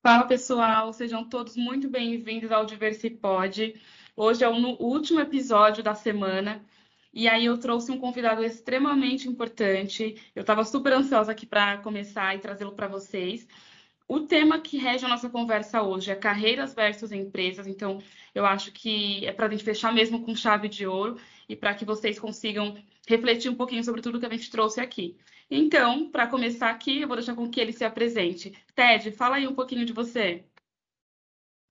Fala 0.00 0.26
pessoal, 0.28 0.92
sejam 0.92 1.28
todos 1.28 1.56
muito 1.56 1.88
bem-vindos 1.88 2.52
ao 2.52 2.64
Diversipod. 2.64 3.74
Hoje 4.16 4.44
é 4.44 4.48
o 4.48 4.76
último 4.80 5.18
episódio 5.18 5.82
da 5.82 5.96
semana 5.96 6.64
e 7.12 7.28
aí 7.28 7.46
eu 7.46 7.58
trouxe 7.58 7.90
um 7.90 7.98
convidado 7.98 8.44
extremamente 8.44 9.28
importante. 9.28 10.22
Eu 10.36 10.42
estava 10.42 10.64
super 10.64 10.92
ansiosa 10.92 11.32
aqui 11.32 11.46
para 11.46 11.78
começar 11.78 12.36
e 12.36 12.38
trazê-lo 12.38 12.72
para 12.72 12.86
vocês. 12.86 13.46
O 14.08 14.20
tema 14.20 14.60
que 14.60 14.76
rege 14.76 15.04
a 15.04 15.08
nossa 15.08 15.30
conversa 15.30 15.82
hoje 15.82 16.10
é 16.10 16.14
carreiras 16.14 16.74
versus 16.74 17.12
empresas, 17.12 17.66
então 17.66 17.98
eu 18.34 18.44
acho 18.44 18.72
que 18.72 19.24
é 19.26 19.32
para 19.32 19.46
a 19.46 19.48
gente 19.48 19.64
fechar 19.64 19.92
mesmo 19.92 20.24
com 20.24 20.34
chave 20.34 20.68
de 20.68 20.86
ouro 20.86 21.16
e 21.48 21.56
para 21.56 21.74
que 21.74 21.84
vocês 21.84 22.18
consigam 22.18 22.76
refletir 23.06 23.50
um 23.50 23.54
pouquinho 23.54 23.84
sobre 23.84 24.00
tudo 24.02 24.20
que 24.20 24.26
a 24.26 24.30
gente 24.30 24.50
trouxe 24.50 24.80
aqui. 24.80 25.16
Então, 25.50 26.10
para 26.10 26.26
começar 26.26 26.70
aqui, 26.70 27.02
eu 27.02 27.08
vou 27.08 27.16
deixar 27.16 27.34
com 27.34 27.50
que 27.50 27.60
ele 27.60 27.72
se 27.72 27.84
apresente. 27.84 28.52
Ted, 28.74 29.12
fala 29.12 29.36
aí 29.36 29.46
um 29.46 29.54
pouquinho 29.54 29.84
de 29.84 29.92
você. 29.92 30.44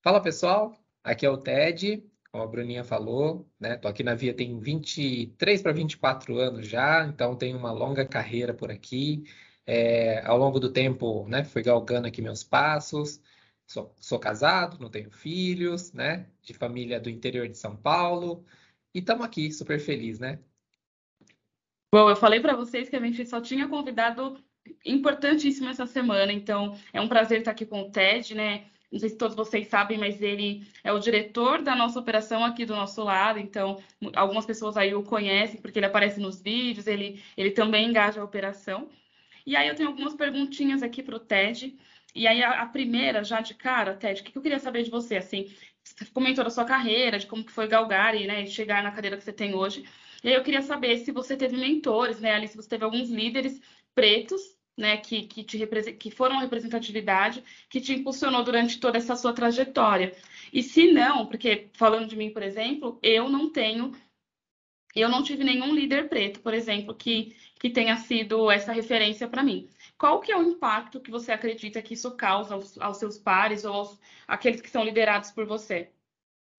Fala, 0.03 0.21
pessoal. 0.21 0.75
Aqui 1.03 1.25
é 1.25 1.29
o 1.29 1.37
Ted, 1.37 2.03
como 2.31 2.43
a 2.43 2.47
Bruninha 2.47 2.83
falou, 2.83 3.49
né? 3.59 3.79
Aqui 3.83 4.03
na 4.03 4.13
Via 4.13 4.33
tem 4.33 4.59
23 4.59 5.61
para 5.61 5.71
24 5.71 6.37
anos 6.37 6.67
já, 6.67 7.05
então 7.05 7.35
tenho 7.35 7.57
uma 7.57 7.71
longa 7.71 8.05
carreira 8.05 8.53
por 8.53 8.71
aqui. 8.71 9.23
É, 9.65 10.25
ao 10.25 10.37
longo 10.37 10.59
do 10.59 10.71
tempo, 10.71 11.27
né, 11.27 11.43
fui 11.43 11.61
galgando 11.61 12.07
aqui 12.07 12.21
meus 12.21 12.43
passos. 12.43 13.21
Sou, 13.65 13.93
sou 14.01 14.19
casado, 14.19 14.77
não 14.79 14.89
tenho 14.89 15.09
filhos, 15.09 15.93
né? 15.93 16.27
De 16.41 16.53
família 16.53 16.99
do 16.99 17.09
interior 17.09 17.47
de 17.47 17.57
São 17.57 17.75
Paulo. 17.75 18.43
E 18.93 18.99
estamos 18.99 19.25
aqui, 19.25 19.49
super 19.51 19.79
feliz, 19.79 20.19
né? 20.19 20.39
Bom, 21.93 22.09
eu 22.09 22.15
falei 22.15 22.39
para 22.39 22.55
vocês 22.55 22.89
que 22.89 22.95
a 22.95 22.99
gente 22.99 23.25
só 23.25 23.39
tinha 23.39 23.67
convidado 23.67 24.37
importantíssimo 24.85 25.69
essa 25.69 25.85
semana, 25.85 26.31
então 26.31 26.77
é 26.93 27.01
um 27.01 27.07
prazer 27.07 27.39
estar 27.39 27.51
aqui 27.51 27.65
com 27.65 27.81
o 27.81 27.91
Ted, 27.91 28.35
né? 28.35 28.65
Não 28.91 28.99
sei 28.99 29.09
se 29.09 29.17
todos 29.17 29.35
vocês 29.35 29.67
sabem, 29.67 29.97
mas 29.97 30.21
ele 30.21 30.67
é 30.83 30.91
o 30.91 30.99
diretor 30.99 31.61
da 31.61 31.75
nossa 31.75 31.97
operação 31.97 32.43
aqui 32.43 32.65
do 32.65 32.75
nosso 32.75 33.01
lado, 33.03 33.39
então 33.39 33.81
algumas 34.15 34.45
pessoas 34.45 34.75
aí 34.75 34.93
o 34.93 35.01
conhecem 35.01 35.61
porque 35.61 35.79
ele 35.79 35.85
aparece 35.85 36.19
nos 36.19 36.41
vídeos, 36.41 36.87
ele, 36.87 37.23
ele 37.37 37.51
também 37.51 37.87
engaja 37.87 38.19
a 38.19 38.25
operação. 38.25 38.89
E 39.45 39.55
aí 39.55 39.67
eu 39.67 39.75
tenho 39.75 39.89
algumas 39.89 40.13
perguntinhas 40.13 40.83
aqui 40.83 41.01
para 41.03 41.15
o 41.15 41.19
Ted. 41.19 41.77
E 42.13 42.27
aí 42.27 42.43
a, 42.43 42.61
a, 42.61 42.65
primeira, 42.65 43.23
já 43.23 43.41
de 43.41 43.53
cara, 43.53 43.95
Ted, 43.95 44.21
o 44.21 44.23
que, 44.23 44.31
que 44.31 44.37
eu 44.37 44.41
queria 44.41 44.59
saber 44.59 44.83
de 44.83 44.91
você? 44.91 45.17
Assim, 45.17 45.53
você 45.83 46.05
comentou 46.05 46.43
da 46.43 46.49
sua 46.49 46.65
carreira, 46.65 47.19
de 47.19 47.27
como 47.27 47.43
que 47.43 47.51
foi 47.51 47.67
galgar 47.67 48.15
e 48.15 48.27
né, 48.27 48.45
chegar 48.45 48.83
na 48.83 48.91
cadeira 48.91 49.17
que 49.17 49.23
você 49.23 49.33
tem 49.33 49.55
hoje. 49.55 49.85
E 50.23 50.29
aí 50.29 50.35
eu 50.35 50.43
queria 50.43 50.61
saber 50.61 50.97
se 50.97 51.11
você 51.11 51.35
teve 51.35 51.57
mentores, 51.57 52.19
né, 52.19 52.33
ali, 52.33 52.47
se 52.47 52.55
você 52.55 52.69
teve 52.69 52.83
alguns 52.83 53.09
líderes 53.09 53.59
pretos, 53.95 54.41
né, 54.77 54.97
que, 54.97 55.23
que, 55.23 55.43
te 55.43 55.65
que 55.93 56.11
foram 56.11 56.39
representatividade, 56.39 57.43
que 57.69 57.81
te 57.81 57.93
impulsionou 57.93 58.43
durante 58.43 58.79
toda 58.79 58.97
essa 58.97 59.15
sua 59.15 59.33
trajetória. 59.33 60.15
E 60.53 60.61
se 60.63 60.91
não, 60.91 61.25
porque 61.25 61.69
falando 61.73 62.07
de 62.07 62.15
mim, 62.15 62.31
por 62.31 62.43
exemplo, 62.43 62.99
eu 63.01 63.29
não 63.29 63.51
tenho, 63.51 63.91
eu 64.99 65.09
não 65.09 65.23
tive 65.23 65.43
nenhum 65.43 65.73
líder 65.73 66.09
preto, 66.09 66.41
por 66.41 66.53
exemplo, 66.53 66.93
que, 66.93 67.35
que 67.59 67.69
tenha 67.69 67.95
sido 67.97 68.51
essa 68.51 68.73
referência 68.73 69.27
para 69.27 69.43
mim. 69.43 69.69
Qual 69.97 70.19
que 70.19 70.31
é 70.31 70.37
o 70.37 70.43
impacto 70.43 70.99
que 70.99 71.11
você 71.11 71.31
acredita 71.31 71.81
que 71.81 71.93
isso 71.93 72.11
causa 72.11 72.55
aos, 72.55 72.77
aos 72.77 72.97
seus 72.97 73.17
pares 73.17 73.63
ou 73.63 73.73
aos, 73.73 73.99
aqueles 74.27 74.61
que 74.61 74.69
são 74.69 74.83
liderados 74.83 75.31
por 75.31 75.45
você? 75.45 75.89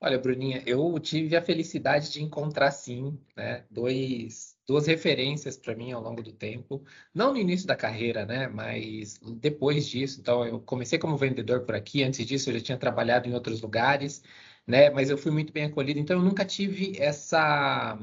Olha, 0.04 0.18
Bruninha, 0.18 0.64
eu 0.66 0.98
tive 0.98 1.36
a 1.36 1.40
felicidade 1.40 2.10
de 2.10 2.20
encontrar, 2.20 2.72
sim, 2.72 3.16
né, 3.36 3.64
dois, 3.70 4.58
duas 4.66 4.88
referências 4.88 5.56
para 5.56 5.76
mim 5.76 5.92
ao 5.92 6.02
longo 6.02 6.20
do 6.24 6.32
tempo. 6.32 6.84
Não 7.14 7.32
no 7.32 7.38
início 7.38 7.68
da 7.68 7.76
carreira, 7.76 8.26
né, 8.26 8.48
mas 8.48 9.20
depois 9.38 9.86
disso. 9.88 10.20
Então, 10.20 10.44
eu 10.44 10.58
comecei 10.58 10.98
como 10.98 11.16
vendedor 11.16 11.60
por 11.60 11.76
aqui. 11.76 12.02
Antes 12.02 12.26
disso, 12.26 12.50
eu 12.50 12.54
já 12.54 12.60
tinha 12.60 12.78
trabalhado 12.78 13.28
em 13.28 13.34
outros 13.34 13.62
lugares, 13.62 14.24
né, 14.66 14.90
mas 14.90 15.10
eu 15.10 15.18
fui 15.18 15.30
muito 15.32 15.52
bem 15.52 15.64
acolhido. 15.64 15.98
Então, 16.00 16.18
eu 16.18 16.24
nunca 16.24 16.44
tive 16.44 16.96
essa 16.98 17.98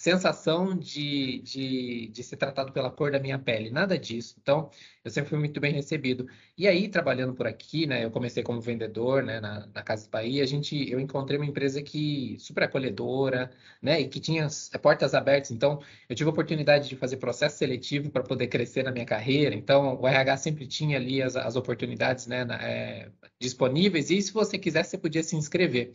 sensação 0.00 0.74
de, 0.74 1.42
de, 1.42 2.08
de 2.08 2.22
ser 2.22 2.38
tratado 2.38 2.72
pela 2.72 2.90
cor 2.90 3.10
da 3.12 3.20
minha 3.20 3.38
pele, 3.38 3.70
nada 3.70 3.98
disso. 3.98 4.34
Então, 4.40 4.70
eu 5.04 5.10
sempre 5.10 5.28
fui 5.28 5.38
muito 5.38 5.60
bem 5.60 5.74
recebido. 5.74 6.26
E 6.56 6.66
aí, 6.66 6.88
trabalhando 6.88 7.34
por 7.34 7.46
aqui, 7.46 7.86
né, 7.86 8.02
eu 8.02 8.10
comecei 8.10 8.42
como 8.42 8.62
vendedor, 8.62 9.22
né, 9.22 9.40
na, 9.40 9.66
na 9.66 9.82
Casa 9.82 10.08
Bahia, 10.10 10.42
a 10.42 10.46
gente, 10.46 10.90
eu 10.90 10.98
encontrei 10.98 11.38
uma 11.38 11.44
empresa 11.44 11.82
que 11.82 12.34
super 12.38 12.62
acolhedora, 12.62 13.50
né, 13.82 14.00
e 14.00 14.08
que 14.08 14.18
tinha 14.18 14.48
portas 14.80 15.12
abertas. 15.12 15.50
Então, 15.50 15.82
eu 16.08 16.16
tive 16.16 16.30
a 16.30 16.32
oportunidade 16.32 16.88
de 16.88 16.96
fazer 16.96 17.18
processo 17.18 17.58
seletivo 17.58 18.08
para 18.10 18.22
poder 18.22 18.46
crescer 18.46 18.82
na 18.82 18.90
minha 18.90 19.04
carreira. 19.04 19.54
Então, 19.54 20.00
o 20.00 20.08
RH 20.08 20.38
sempre 20.38 20.66
tinha 20.66 20.96
ali 20.96 21.20
as, 21.20 21.36
as 21.36 21.56
oportunidades, 21.56 22.26
né, 22.26 22.42
na, 22.42 22.54
é, 22.62 23.10
disponíveis. 23.38 24.08
E 24.10 24.22
se 24.22 24.32
você 24.32 24.56
quisesse, 24.56 24.92
você 24.92 24.98
podia 24.98 25.22
se 25.22 25.36
inscrever. 25.36 25.92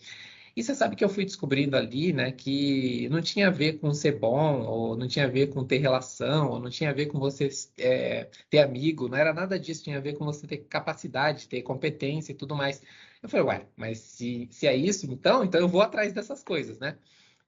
E 0.56 0.64
você 0.64 0.74
sabe 0.74 0.96
que 0.96 1.04
eu 1.04 1.10
fui 1.10 1.26
descobrindo 1.26 1.76
ali, 1.76 2.14
né, 2.14 2.32
que 2.32 3.10
não 3.10 3.22
tinha 3.22 3.48
a 3.48 3.52
ver 3.52 3.74
com 3.80 3.94
ser 3.94 4.18
bom, 4.18 4.62
ou 4.62 4.96
não 4.96 5.08
tinha 5.08 5.26
a 5.26 5.28
ver 5.28 5.48
com 5.48 5.66
ter 5.66 5.80
relação, 5.80 6.50
ou 6.52 6.60
não 6.60 6.70
tinha 6.70 6.92
a 6.92 6.94
ver 6.94 7.08
com 7.08 7.20
você 7.20 7.50
é, 7.78 8.30
ter 8.50 8.60
amigo, 8.60 9.10
não 9.10 9.18
era 9.18 9.34
nada 9.34 9.60
disso, 9.60 9.84
tinha 9.84 9.98
a 9.98 10.02
ver 10.02 10.14
com 10.18 10.24
você 10.24 10.48
ter 10.48 10.60
capacidade, 10.60 11.50
ter 11.50 11.62
competência 11.62 12.32
e 12.32 12.36
tudo 12.36 12.56
mais. 12.56 12.82
Eu 13.22 13.28
falei, 13.28 13.46
ué, 13.48 13.68
mas 13.76 14.00
se, 14.00 14.48
se 14.52 14.66
é 14.66 14.76
isso, 14.76 15.06
então, 15.12 15.44
então 15.44 15.60
eu 15.60 15.68
vou 15.68 15.82
atrás 15.82 16.14
dessas 16.14 16.42
coisas, 16.44 16.80
né? 16.80 16.98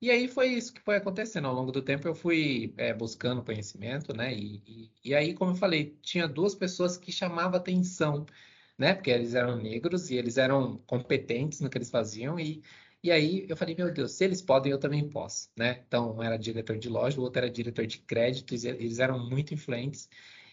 E 0.01 0.11
aí 0.11 0.27
foi 0.27 0.47
isso 0.49 0.73
que 0.73 0.81
foi 0.81 0.95
acontecendo. 0.97 1.47
Ao 1.47 1.53
longo 1.53 1.71
do 1.71 1.81
tempo 1.81 2.07
eu 2.07 2.13
fui 2.15 2.73
é, 2.77 2.93
buscando 2.93 3.43
conhecimento, 3.43 4.15
né? 4.15 4.33
E, 4.33 4.61
e, 4.67 4.91
e, 5.05 5.15
aí, 5.15 5.33
como 5.33 5.51
eu 5.51 5.55
falei, 5.55 5.97
tinha 6.01 6.27
duas 6.27 6.53
pessoas 6.53 6.97
que 6.97 7.11
chamavam 7.11 7.57
atenção, 7.57 8.25
né? 8.77 8.93
Porque 8.93 9.09
eles 9.09 9.33
eram 9.33 9.57
negros 9.57 10.09
e 10.11 10.15
eles 10.15 10.37
eram 10.37 10.77
competentes 10.85 11.61
no 11.61 11.69
que 11.69 11.77
eles 11.77 11.89
faziam 11.89 12.39
e 12.39 12.61
e 13.07 13.11
aí 13.11 13.45
eu 13.47 13.55
falei, 13.55 13.75
meu 13.75 13.91
Deus, 13.91 14.11
se 14.13 14.25
eles 14.25 14.41
podem, 14.41 14.71
eu 14.71 14.79
também 14.79 15.07
posso, 15.09 15.49
né? 15.57 15.83
Então, 15.87 16.17
um 16.17 16.23
era 16.23 16.37
diretor 16.37 16.77
de 16.77 16.89
loja, 16.89 17.19
o 17.19 17.23
outro 17.23 17.39
era 17.39 17.49
diretor 17.49 17.85
de 17.87 17.99
crédito, 17.99 18.53
eles 18.53 18.99
eram 18.99 19.17
muito 19.29 19.53
influentes. 19.53 20.09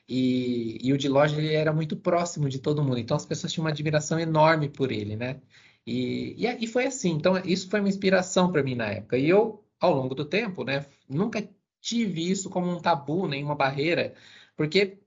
E, 0.08 0.78
e 0.82 0.92
o 0.92 0.98
de 0.98 1.08
loja 1.08 1.36
ele 1.36 1.52
era 1.54 1.72
muito 1.72 1.96
próximo 1.96 2.48
de 2.48 2.58
todo 2.60 2.82
mundo, 2.84 2.98
então 2.98 3.16
as 3.16 3.26
pessoas 3.26 3.52
tinham 3.52 3.64
uma 3.64 3.70
admiração 3.70 4.20
enorme 4.20 4.68
por 4.68 4.92
ele, 4.92 5.16
né? 5.16 5.40
E, 5.86 6.34
e, 6.38 6.64
e 6.64 6.66
foi 6.66 6.86
assim, 6.86 7.12
então 7.12 7.36
isso 7.38 7.68
foi 7.68 7.80
uma 7.80 7.88
inspiração 7.88 8.52
para 8.52 8.62
mim 8.62 8.74
na 8.74 8.86
época. 8.88 9.18
E 9.18 9.28
eu, 9.28 9.64
ao 9.80 9.94
longo 9.94 10.14
do 10.14 10.24
tempo, 10.24 10.62
né, 10.64 10.86
nunca 11.08 11.48
tive 11.80 12.30
isso 12.30 12.48
como 12.50 12.70
um 12.70 12.80
tabu, 12.80 13.26
nenhuma 13.28 13.54
barreira, 13.54 14.14
porque 14.56 14.98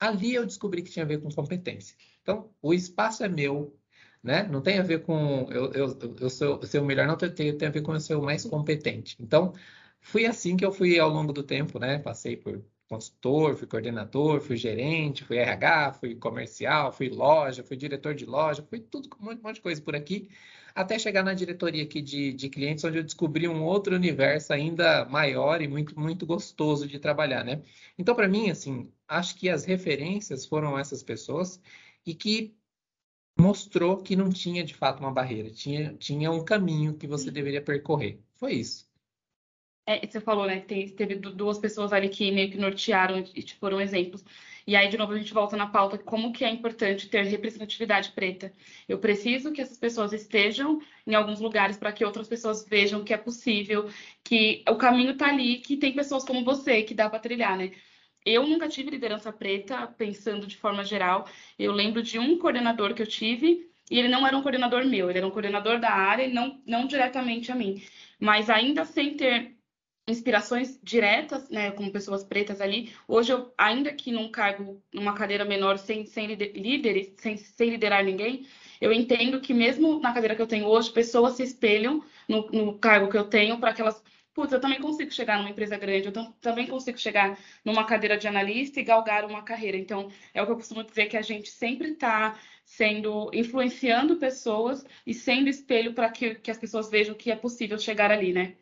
ali 0.00 0.34
eu 0.34 0.46
descobri 0.46 0.82
que 0.82 0.90
tinha 0.90 1.04
a 1.04 1.08
ver 1.08 1.20
com 1.20 1.30
competência. 1.30 1.96
Então, 2.22 2.50
o 2.62 2.74
espaço 2.74 3.24
é 3.24 3.28
meu, 3.28 3.76
né? 4.22 4.44
Não 4.44 4.60
tem 4.60 4.78
a 4.78 4.82
ver 4.82 5.02
com 5.02 5.46
eu, 5.50 5.72
eu, 5.72 5.98
eu 6.20 6.30
ser 6.30 6.78
o 6.80 6.84
melhor, 6.84 7.06
não 7.06 7.16
tem, 7.16 7.30
tem 7.56 7.68
a 7.68 7.70
ver 7.70 7.82
com 7.82 7.92
eu 7.94 8.00
ser 8.00 8.14
o 8.16 8.22
mais 8.22 8.44
competente. 8.44 9.16
Então, 9.20 9.52
fui 10.00 10.26
assim 10.26 10.56
que 10.56 10.64
eu 10.64 10.72
fui 10.72 10.98
ao 10.98 11.10
longo 11.10 11.32
do 11.32 11.42
tempo, 11.42 11.78
né? 11.78 11.98
Passei 11.98 12.36
por 12.36 12.62
consultor, 12.88 13.54
fui 13.56 13.66
coordenador, 13.66 14.40
fui 14.40 14.56
gerente, 14.56 15.24
fui 15.24 15.36
RH, 15.36 15.92
fui 15.94 16.14
comercial, 16.14 16.92
fui 16.92 17.08
loja, 17.08 17.62
fui 17.62 17.76
diretor 17.76 18.14
de 18.14 18.24
loja, 18.24 18.62
fui 18.68 18.80
tudo, 18.80 19.08
um 19.20 19.36
monte, 19.42 19.56
de 19.56 19.60
coisa 19.60 19.80
por 19.82 19.94
aqui, 19.94 20.28
até 20.74 20.98
chegar 20.98 21.22
na 21.22 21.34
diretoria 21.34 21.82
aqui 21.84 22.00
de, 22.00 22.32
de 22.32 22.48
clientes, 22.48 22.84
onde 22.84 22.98
eu 22.98 23.04
descobri 23.04 23.46
um 23.46 23.62
outro 23.62 23.94
universo 23.94 24.52
ainda 24.52 25.04
maior 25.04 25.60
e 25.60 25.68
muito, 25.68 25.98
muito 25.98 26.24
gostoso 26.26 26.86
de 26.86 26.98
trabalhar, 26.98 27.44
né? 27.44 27.62
Então, 27.98 28.14
para 28.14 28.28
mim, 28.28 28.50
assim, 28.50 28.90
acho 29.06 29.36
que 29.36 29.50
as 29.50 29.64
referências 29.64 30.46
foram 30.46 30.78
essas 30.78 31.02
pessoas 31.02 31.60
e 32.06 32.14
que 32.14 32.56
mostrou 33.40 34.02
que 34.02 34.16
não 34.16 34.30
tinha 34.30 34.64
de 34.64 34.74
fato 34.74 35.00
uma 35.00 35.12
barreira, 35.12 35.50
tinha, 35.50 35.94
tinha 35.94 36.30
um 36.30 36.44
caminho 36.44 36.94
que 36.94 37.06
você 37.06 37.30
deveria 37.30 37.62
percorrer. 37.62 38.20
Foi 38.36 38.54
isso. 38.54 38.88
É, 39.86 40.06
você 40.06 40.20
falou, 40.20 40.46
né, 40.46 40.60
tem, 40.60 40.86
teve 40.90 41.14
duas 41.14 41.58
pessoas 41.58 41.94
ali 41.94 42.10
que 42.10 42.30
meio 42.30 42.50
que 42.50 42.58
nortearam 42.58 43.18
e 43.34 43.42
te 43.42 43.54
foram 43.54 43.80
exemplos. 43.80 44.22
E 44.66 44.76
aí, 44.76 44.86
de 44.90 44.98
novo, 44.98 45.14
a 45.14 45.18
gente 45.18 45.32
volta 45.32 45.56
na 45.56 45.66
pauta 45.66 45.96
como 45.96 46.30
que 46.30 46.44
é 46.44 46.50
importante 46.50 47.08
ter 47.08 47.22
representatividade 47.22 48.12
preta. 48.12 48.52
Eu 48.86 48.98
preciso 48.98 49.50
que 49.50 49.62
essas 49.62 49.78
pessoas 49.78 50.12
estejam 50.12 50.78
em 51.06 51.14
alguns 51.14 51.40
lugares 51.40 51.78
para 51.78 51.90
que 51.90 52.04
outras 52.04 52.28
pessoas 52.28 52.66
vejam 52.68 53.02
que 53.02 53.14
é 53.14 53.16
possível, 53.16 53.88
que 54.22 54.62
o 54.68 54.76
caminho 54.76 55.12
está 55.12 55.28
ali, 55.28 55.60
que 55.60 55.78
tem 55.78 55.94
pessoas 55.94 56.22
como 56.22 56.44
você 56.44 56.82
que 56.82 56.92
dá 56.92 57.08
para 57.08 57.18
trilhar, 57.18 57.56
né? 57.56 57.72
Eu 58.30 58.46
nunca 58.46 58.68
tive 58.68 58.90
liderança 58.90 59.32
preta, 59.32 59.86
pensando 59.86 60.46
de 60.46 60.56
forma 60.56 60.84
geral. 60.84 61.26
Eu 61.58 61.72
lembro 61.72 62.02
de 62.02 62.18
um 62.18 62.38
coordenador 62.38 62.92
que 62.92 63.00
eu 63.00 63.06
tive, 63.06 63.70
e 63.90 63.98
ele 63.98 64.08
não 64.08 64.26
era 64.26 64.36
um 64.36 64.42
coordenador 64.42 64.84
meu, 64.84 65.08
ele 65.08 65.18
era 65.18 65.26
um 65.26 65.30
coordenador 65.30 65.80
da 65.80 65.90
área, 65.90 66.28
não, 66.28 66.60
não 66.66 66.86
diretamente 66.86 67.50
a 67.50 67.54
mim. 67.54 67.82
Mas 68.20 68.50
ainda 68.50 68.84
sem 68.84 69.16
ter 69.16 69.56
inspirações 70.06 70.78
diretas, 70.82 71.48
né, 71.48 71.70
como 71.70 71.90
pessoas 71.90 72.22
pretas 72.22 72.60
ali, 72.60 72.92
hoje 73.06 73.32
eu, 73.32 73.52
ainda 73.56 73.92
que 73.92 74.12
num 74.12 74.30
cargo, 74.30 74.82
numa 74.92 75.14
cadeira 75.14 75.44
menor, 75.44 75.78
sem, 75.78 76.04
sem 76.04 76.26
líderes, 76.26 77.14
sem, 77.16 77.36
sem 77.36 77.70
liderar 77.70 78.04
ninguém, 78.04 78.46
eu 78.80 78.92
entendo 78.92 79.40
que 79.40 79.54
mesmo 79.54 80.00
na 80.00 80.12
cadeira 80.12 80.36
que 80.36 80.42
eu 80.42 80.46
tenho 80.46 80.66
hoje, 80.66 80.90
pessoas 80.90 81.34
se 81.34 81.42
espelham 81.42 82.04
no, 82.28 82.46
no 82.50 82.78
cargo 82.78 83.10
que 83.10 83.16
eu 83.16 83.24
tenho 83.24 83.58
para 83.58 83.72
que 83.72 83.80
elas 83.80 84.02
putz, 84.38 84.52
eu 84.52 84.60
também 84.60 84.80
consigo 84.80 85.10
chegar 85.10 85.38
numa 85.38 85.50
empresa 85.50 85.76
grande, 85.76 86.06
eu 86.06 86.32
também 86.40 86.68
consigo 86.68 86.96
chegar 86.96 87.36
numa 87.64 87.84
cadeira 87.84 88.16
de 88.16 88.28
analista 88.28 88.78
e 88.78 88.84
galgar 88.84 89.24
uma 89.24 89.42
carreira. 89.42 89.76
Então, 89.76 90.12
é 90.32 90.40
o 90.40 90.46
que 90.46 90.52
eu 90.52 90.56
costumo 90.56 90.84
dizer 90.84 91.06
que 91.06 91.16
a 91.16 91.22
gente 91.22 91.50
sempre 91.50 91.90
está 91.90 92.38
sendo 92.64 93.32
influenciando 93.34 94.16
pessoas 94.16 94.84
e 95.04 95.12
sendo 95.12 95.48
espelho 95.48 95.92
para 95.92 96.08
que, 96.08 96.36
que 96.36 96.52
as 96.52 96.58
pessoas 96.58 96.88
vejam 96.88 97.16
que 97.16 97.32
é 97.32 97.36
possível 97.36 97.76
chegar 97.80 98.12
ali, 98.12 98.32
né? 98.32 98.56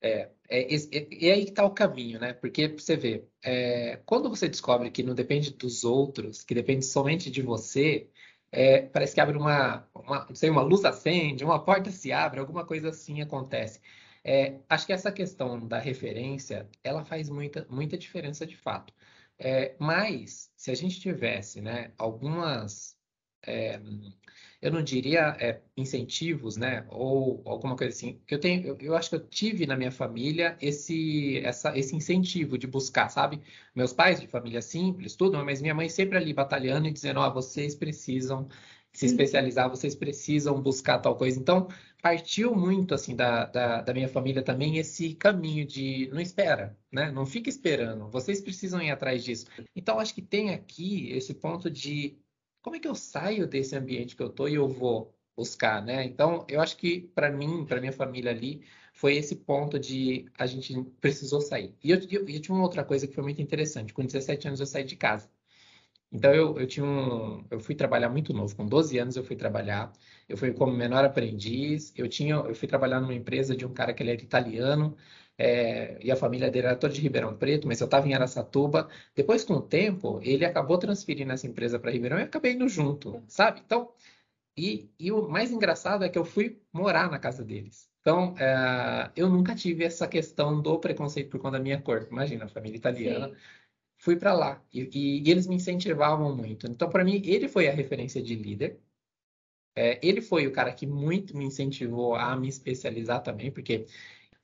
É, 0.00 0.30
é, 0.48 0.74
é, 0.74 1.08
e 1.10 1.30
aí 1.32 1.44
que 1.44 1.50
está 1.50 1.64
o 1.64 1.74
caminho, 1.74 2.20
né? 2.20 2.32
Porque 2.34 2.68
você 2.68 2.96
vê, 2.96 3.26
é, 3.42 3.96
quando 4.06 4.30
você 4.30 4.48
descobre 4.48 4.92
que 4.92 5.02
não 5.02 5.12
depende 5.12 5.50
dos 5.50 5.82
outros, 5.82 6.44
que 6.44 6.54
depende 6.54 6.84
somente 6.86 7.32
de 7.32 7.42
você, 7.42 8.08
é, 8.52 8.82
parece 8.82 9.14
que 9.14 9.20
abre 9.20 9.36
uma, 9.36 9.86
uma, 9.94 10.24
não 10.26 10.34
sei, 10.34 10.50
uma 10.50 10.62
luz 10.62 10.84
acende, 10.84 11.44
uma 11.44 11.62
porta 11.64 11.90
se 11.90 12.12
abre, 12.12 12.40
alguma 12.40 12.64
coisa 12.64 12.90
assim 12.90 13.20
acontece. 13.20 13.80
É, 14.24 14.58
acho 14.68 14.86
que 14.86 14.92
essa 14.92 15.12
questão 15.12 15.66
da 15.66 15.78
referência, 15.78 16.68
ela 16.82 17.04
faz 17.04 17.28
muita, 17.30 17.66
muita 17.70 17.96
diferença 17.96 18.46
de 18.46 18.56
fato. 18.56 18.92
É, 19.38 19.76
mas, 19.78 20.52
se 20.56 20.70
a 20.70 20.74
gente 20.74 21.00
tivesse 21.00 21.60
né, 21.60 21.92
algumas 21.98 22.98
é, 23.46 23.80
eu 24.60 24.72
não 24.72 24.82
diria 24.82 25.36
é, 25.38 25.60
incentivos, 25.76 26.56
né, 26.56 26.84
ou 26.88 27.42
alguma 27.44 27.76
coisa 27.76 27.94
assim, 27.94 28.20
que 28.26 28.34
eu 28.34 28.40
tenho, 28.40 28.66
eu, 28.66 28.76
eu, 28.80 28.96
acho 28.96 29.08
que 29.10 29.16
eu 29.16 29.20
tive 29.20 29.66
na 29.66 29.76
minha 29.76 29.92
família 29.92 30.56
esse, 30.60 31.38
essa, 31.44 31.76
esse 31.78 31.94
incentivo 31.94 32.58
de 32.58 32.66
buscar, 32.66 33.08
sabe? 33.08 33.40
Meus 33.74 33.92
pais 33.92 34.20
de 34.20 34.26
família 34.26 34.60
simples, 34.60 35.14
tudo, 35.14 35.42
mas 35.44 35.62
minha 35.62 35.74
mãe 35.74 35.88
sempre 35.88 36.18
ali 36.18 36.32
batalhando 36.32 36.88
e 36.88 36.92
dizendo, 36.92 37.20
ó, 37.20 37.28
oh, 37.28 37.32
vocês 37.32 37.74
precisam 37.74 38.48
se 38.92 39.06
uhum. 39.06 39.12
especializar, 39.12 39.68
vocês 39.70 39.94
precisam 39.94 40.60
buscar 40.60 40.98
tal 40.98 41.16
coisa. 41.16 41.38
Então, 41.38 41.68
partiu 42.02 42.54
muito, 42.54 42.94
assim, 42.94 43.14
da, 43.14 43.44
da, 43.46 43.80
da 43.82 43.94
minha 43.94 44.08
família 44.08 44.42
também 44.42 44.78
esse 44.78 45.14
caminho 45.14 45.64
de 45.64 46.08
não 46.12 46.20
espera, 46.20 46.76
né? 46.90 47.10
Não 47.10 47.26
fica 47.26 47.48
esperando, 47.48 48.08
vocês 48.10 48.40
precisam 48.40 48.82
ir 48.82 48.90
atrás 48.90 49.22
disso. 49.22 49.46
Então, 49.76 50.00
acho 50.00 50.14
que 50.14 50.22
tem 50.22 50.50
aqui 50.50 51.12
esse 51.12 51.34
ponto 51.34 51.70
de 51.70 52.18
como 52.62 52.76
é 52.76 52.80
que 52.80 52.88
eu 52.88 52.94
saio 52.94 53.46
desse 53.46 53.76
ambiente 53.76 54.16
que 54.16 54.22
eu 54.22 54.28
estou 54.28 54.48
e 54.48 54.54
eu 54.54 54.68
vou 54.68 55.14
buscar, 55.36 55.82
né? 55.82 56.04
Então, 56.04 56.44
eu 56.48 56.60
acho 56.60 56.76
que 56.76 57.00
para 57.14 57.30
mim, 57.30 57.64
para 57.64 57.80
minha 57.80 57.92
família 57.92 58.30
ali, 58.30 58.62
foi 58.92 59.16
esse 59.16 59.36
ponto 59.36 59.78
de 59.78 60.26
a 60.36 60.46
gente 60.46 60.74
precisou 61.00 61.40
sair. 61.40 61.74
E 61.82 61.90
eu, 61.90 61.98
eu, 62.10 62.28
eu, 62.28 62.40
tinha 62.40 62.54
uma 62.54 62.64
outra 62.64 62.84
coisa 62.84 63.06
que 63.06 63.14
foi 63.14 63.22
muito 63.22 63.40
interessante. 63.40 63.94
Com 63.94 64.04
17 64.04 64.48
anos 64.48 64.60
eu 64.60 64.66
saí 64.66 64.84
de 64.84 64.96
casa. 64.96 65.30
Então 66.12 66.34
eu, 66.34 66.58
eu 66.58 66.66
tinha 66.66 66.84
um, 66.86 67.44
eu 67.50 67.60
fui 67.60 67.74
trabalhar 67.74 68.08
muito 68.08 68.32
novo, 68.32 68.56
com 68.56 68.66
12 68.66 68.98
anos 68.98 69.16
eu 69.16 69.24
fui 69.24 69.36
trabalhar. 69.36 69.92
Eu 70.28 70.36
fui 70.36 70.52
como 70.52 70.72
menor 70.72 71.04
aprendiz. 71.04 71.92
Eu 71.96 72.08
tinha, 72.08 72.34
eu 72.34 72.54
fui 72.54 72.66
trabalhar 72.68 73.00
numa 73.00 73.14
empresa 73.14 73.56
de 73.56 73.64
um 73.66 73.72
cara 73.72 73.92
que 73.94 74.02
ele 74.02 74.10
era 74.12 74.22
italiano 74.22 74.96
é, 75.38 75.96
e 76.02 76.10
a 76.10 76.16
família 76.16 76.50
dele 76.50 76.66
era 76.66 76.76
toda 76.76 76.92
de 76.92 77.00
Ribeirão 77.00 77.36
Preto, 77.36 77.68
mas 77.68 77.80
eu 77.80 77.84
estava 77.84 78.08
em 78.08 78.14
Aracatuba. 78.14 78.88
Depois, 79.14 79.44
com 79.44 79.54
o 79.54 79.62
tempo, 79.62 80.20
ele 80.24 80.44
acabou 80.44 80.76
transferindo 80.78 81.32
essa 81.32 81.46
empresa 81.46 81.78
para 81.78 81.92
Ribeirão 81.92 82.18
e 82.18 82.22
acabei 82.22 82.52
indo 82.52 82.68
junto, 82.68 83.22
sabe? 83.28 83.62
Então, 83.64 83.92
e, 84.56 84.90
e, 84.98 85.12
o 85.12 85.28
mais 85.28 85.52
engraçado 85.52 86.04
é 86.04 86.08
que 86.08 86.18
eu 86.18 86.24
fui 86.24 86.60
morar 86.72 87.08
na 87.08 87.18
casa 87.20 87.44
deles. 87.44 87.88
Então, 88.00 88.34
é, 88.38 89.10
eu 89.14 89.28
nunca 89.28 89.54
tive 89.54 89.84
essa 89.84 90.08
questão 90.08 90.60
do 90.60 90.78
preconceito 90.80 91.30
por 91.30 91.40
conta 91.40 91.58
da 91.58 91.62
minha 91.62 91.80
cor. 91.80 92.08
Imagina, 92.10 92.46
a 92.46 92.48
família 92.48 92.76
italiana. 92.76 93.28
Sim. 93.28 93.36
Fui 94.00 94.16
para 94.16 94.32
lá 94.32 94.62
e, 94.72 94.82
e, 94.92 95.22
e, 95.22 95.30
eles 95.30 95.46
me 95.46 95.56
incentivavam 95.56 96.34
muito. 96.34 96.66
Então, 96.66 96.90
para 96.90 97.04
mim, 97.04 97.22
ele 97.24 97.48
foi 97.48 97.68
a 97.68 97.72
referência 97.72 98.22
de 98.22 98.34
líder. 98.34 98.80
É, 99.76 100.00
ele 100.02 100.20
foi 100.20 100.46
o 100.46 100.52
cara 100.52 100.72
que 100.72 100.86
muito 100.86 101.36
me 101.36 101.44
incentivou 101.44 102.16
a 102.16 102.34
me 102.36 102.48
especializar 102.48 103.22
também, 103.22 103.50
porque 103.52 103.86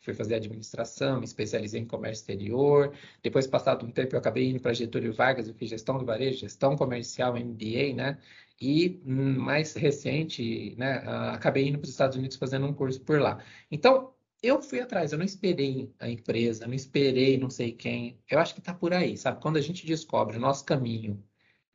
fui 0.04 0.14
fazer 0.14 0.34
administração, 0.36 1.18
me 1.18 1.24
especializei 1.24 1.80
em 1.80 1.86
comércio 1.86 2.22
exterior. 2.22 2.94
Depois, 3.22 3.46
passado 3.46 3.86
um 3.86 3.90
tempo, 3.90 4.14
eu 4.14 4.18
acabei 4.18 4.50
indo 4.50 4.60
para 4.60 4.72
Getúlio 4.74 5.12
Vargas, 5.14 5.48
eu 5.48 5.54
fiz 5.54 5.70
gestão 5.70 5.98
do 5.98 6.04
varejo, 6.04 6.40
gestão 6.40 6.76
comercial, 6.76 7.34
MBA, 7.34 7.94
né? 7.94 8.18
E 8.60 9.00
hum, 9.04 9.38
mais 9.38 9.74
recente, 9.74 10.74
né, 10.76 10.98
acabei 11.32 11.68
indo 11.68 11.78
para 11.78 11.84
os 11.84 11.90
Estados 11.90 12.16
Unidos 12.16 12.36
fazendo 12.36 12.66
um 12.66 12.72
curso 12.72 13.00
por 13.00 13.20
lá. 13.20 13.42
Então, 13.70 14.14
eu 14.42 14.60
fui 14.62 14.80
atrás, 14.80 15.12
eu 15.12 15.18
não 15.18 15.24
esperei 15.24 15.90
a 15.98 16.08
empresa, 16.08 16.66
não 16.66 16.74
esperei 16.74 17.38
não 17.38 17.50
sei 17.50 17.72
quem. 17.72 18.18
Eu 18.28 18.38
acho 18.38 18.54
que 18.54 18.60
está 18.60 18.74
por 18.74 18.92
aí, 18.92 19.16
sabe? 19.16 19.40
Quando 19.40 19.56
a 19.56 19.60
gente 19.60 19.86
descobre 19.86 20.36
o 20.36 20.40
nosso 20.40 20.64
caminho 20.64 21.22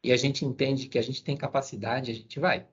e 0.03 0.11
a 0.11 0.17
gente 0.17 0.45
entende 0.45 0.87
que 0.87 0.99
a 0.99 1.01
gente 1.01 1.23
tem 1.23 1.35
capacidade, 1.37 2.11
a 2.11 2.13
gente 2.13 2.39
vai. 2.39 2.67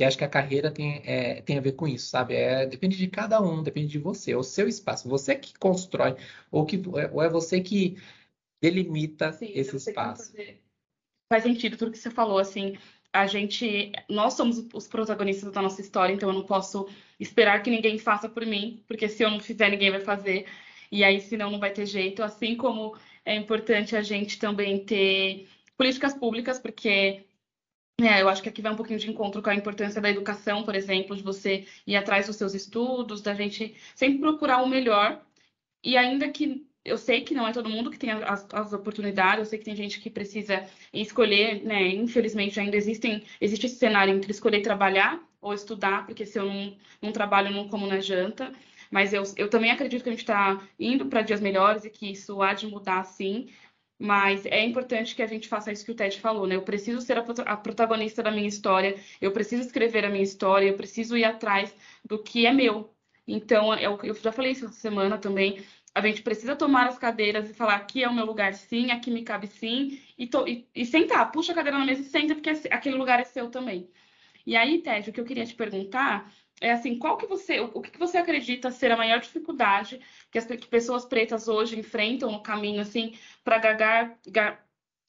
Porque 0.00 0.08
acho 0.08 0.16
que 0.16 0.24
a 0.24 0.28
carreira 0.28 0.70
tem, 0.70 1.02
é, 1.04 1.42
tem 1.42 1.58
a 1.58 1.60
ver 1.60 1.72
com 1.72 1.86
isso, 1.86 2.06
sabe? 2.06 2.32
É, 2.34 2.64
depende 2.64 2.96
de 2.96 3.06
cada 3.06 3.38
um, 3.38 3.62
depende 3.62 3.88
de 3.88 3.98
você, 3.98 4.32
é 4.32 4.36
o 4.36 4.42
seu 4.42 4.66
espaço. 4.66 5.06
Você 5.10 5.34
que 5.34 5.52
constrói, 5.58 6.16
ou, 6.50 6.64
que, 6.64 6.80
ou 7.12 7.22
é 7.22 7.28
você 7.28 7.60
que 7.60 7.98
delimita 8.62 9.30
Sim, 9.34 9.52
esse 9.54 9.76
espaço. 9.76 10.32
Faz 11.30 11.42
sentido 11.42 11.76
tudo 11.76 11.90
que 11.90 11.98
você 11.98 12.10
falou, 12.10 12.38
assim. 12.38 12.78
A 13.12 13.26
gente, 13.26 13.92
nós 14.08 14.32
somos 14.32 14.66
os 14.72 14.88
protagonistas 14.88 15.52
da 15.52 15.60
nossa 15.60 15.82
história, 15.82 16.14
então 16.14 16.30
eu 16.30 16.34
não 16.34 16.46
posso 16.46 16.88
esperar 17.18 17.62
que 17.62 17.68
ninguém 17.68 17.98
faça 17.98 18.26
por 18.26 18.46
mim, 18.46 18.82
porque 18.88 19.06
se 19.06 19.22
eu 19.22 19.30
não 19.30 19.38
fizer, 19.38 19.68
ninguém 19.68 19.90
vai 19.90 20.00
fazer. 20.00 20.46
E 20.90 21.04
aí, 21.04 21.20
senão, 21.20 21.50
não 21.50 21.60
vai 21.60 21.74
ter 21.74 21.84
jeito. 21.84 22.22
Assim 22.22 22.56
como 22.56 22.96
é 23.22 23.36
importante 23.36 23.94
a 23.94 24.00
gente 24.00 24.38
também 24.38 24.82
ter 24.82 25.46
políticas 25.76 26.14
públicas, 26.14 26.58
porque 26.58 27.26
é, 28.08 28.22
eu 28.22 28.28
acho 28.28 28.42
que 28.42 28.48
aqui 28.48 28.62
vai 28.62 28.72
um 28.72 28.76
pouquinho 28.76 28.98
de 28.98 29.10
encontro 29.10 29.42
com 29.42 29.50
a 29.50 29.54
importância 29.54 30.00
da 30.00 30.10
educação, 30.10 30.62
por 30.64 30.74
exemplo, 30.74 31.16
de 31.16 31.22
você 31.22 31.66
ir 31.86 31.96
atrás 31.96 32.26
dos 32.26 32.36
seus 32.36 32.54
estudos, 32.54 33.20
da 33.20 33.34
gente 33.34 33.74
sempre 33.94 34.20
procurar 34.20 34.62
o 34.62 34.68
melhor. 34.68 35.20
E 35.82 35.96
ainda 35.96 36.28
que 36.30 36.66
eu 36.84 36.96
sei 36.98 37.22
que 37.22 37.34
não 37.34 37.46
é 37.46 37.52
todo 37.52 37.68
mundo 37.68 37.90
que 37.90 37.98
tem 37.98 38.10
as, 38.10 38.46
as 38.52 38.72
oportunidades, 38.72 39.40
eu 39.40 39.44
sei 39.46 39.58
que 39.58 39.64
tem 39.64 39.76
gente 39.76 40.00
que 40.00 40.10
precisa 40.10 40.66
escolher, 40.92 41.62
né? 41.64 41.88
Infelizmente 41.88 42.58
ainda 42.58 42.76
existem, 42.76 43.24
existe 43.40 43.66
esse 43.66 43.76
cenário 43.76 44.14
entre 44.14 44.30
escolher 44.30 44.62
trabalhar 44.62 45.20
ou 45.40 45.54
estudar, 45.54 46.06
porque 46.06 46.26
se 46.26 46.38
eu 46.38 46.46
não, 46.46 46.76
não 47.02 47.12
trabalho, 47.12 47.50
não 47.50 47.68
como 47.68 47.86
na 47.86 48.00
janta. 48.00 48.52
Mas 48.90 49.12
eu, 49.12 49.22
eu 49.36 49.48
também 49.48 49.70
acredito 49.70 50.02
que 50.02 50.08
a 50.08 50.12
gente 50.12 50.22
está 50.22 50.60
indo 50.78 51.06
para 51.06 51.22
dias 51.22 51.40
melhores 51.40 51.84
e 51.84 51.90
que 51.90 52.10
isso 52.10 52.42
há 52.42 52.54
de 52.54 52.66
mudar 52.66 53.04
sim. 53.04 53.48
Mas 54.02 54.46
é 54.46 54.64
importante 54.64 55.14
que 55.14 55.22
a 55.22 55.26
gente 55.26 55.46
faça 55.46 55.70
isso 55.70 55.84
que 55.84 55.92
o 55.92 55.94
Ted 55.94 56.18
falou, 56.20 56.46
né? 56.46 56.56
Eu 56.56 56.62
preciso 56.62 57.02
ser 57.02 57.18
a, 57.18 57.56
protagonista 57.56 58.22
da 58.22 58.30
minha 58.30 58.48
história, 58.48 58.98
eu 59.20 59.30
preciso 59.30 59.62
escrever 59.62 60.06
a 60.06 60.08
minha 60.08 60.24
história, 60.24 60.66
eu 60.66 60.74
preciso 60.74 61.18
ir 61.18 61.24
atrás 61.24 61.74
do 62.02 62.18
que 62.18 62.46
é 62.46 62.52
meu. 62.52 62.94
Então, 63.28 63.74
eu, 63.74 63.98
eu 64.02 64.14
já 64.14 64.32
falei 64.32 64.52
isso 64.52 64.64
essa 64.64 64.74
semana 64.74 65.18
também. 65.18 65.62
A 65.94 66.00
gente 66.00 66.22
precisa 66.22 66.56
tomar 66.56 66.86
as 66.86 66.98
cadeiras 66.98 67.50
e 67.50 67.54
falar 67.54 67.74
aqui 67.76 68.02
é 68.02 68.08
o 68.08 68.14
meu 68.14 68.24
lugar 68.24 68.54
sim, 68.54 68.90
aqui 68.90 69.10
me 69.10 69.22
cabe 69.22 69.46
sim, 69.48 70.00
e, 70.18 70.30
e, 70.46 70.66
e 70.74 70.86
sentar, 70.86 71.30
puxa 71.30 71.52
a 71.52 71.54
cadeira 71.54 71.78
na 71.78 71.84
mesa 71.84 72.00
e 72.00 72.04
senta, 72.04 72.34
porque 72.34 72.50
aquele 72.70 72.96
lugar 72.96 73.20
é 73.20 73.24
seu 73.24 73.50
também. 73.50 73.90
E 74.46 74.56
aí, 74.56 74.80
Ted, 74.80 75.10
o 75.10 75.12
que 75.12 75.20
eu 75.20 75.24
queria 75.26 75.44
te 75.44 75.54
perguntar 75.54 76.32
é 76.60 76.72
assim, 76.72 76.98
qual 76.98 77.16
que 77.16 77.26
você, 77.26 77.60
o 77.60 77.80
que 77.80 77.98
você 77.98 78.18
acredita 78.18 78.70
ser 78.70 78.92
a 78.92 78.96
maior 78.96 79.18
dificuldade 79.20 80.00
que 80.30 80.38
as 80.38 80.44
que 80.44 80.66
pessoas 80.66 81.04
pretas 81.04 81.48
hoje 81.48 81.78
enfrentam 81.78 82.30
no 82.30 82.42
caminho, 82.42 82.80
assim, 82.82 83.16
para 83.42 83.58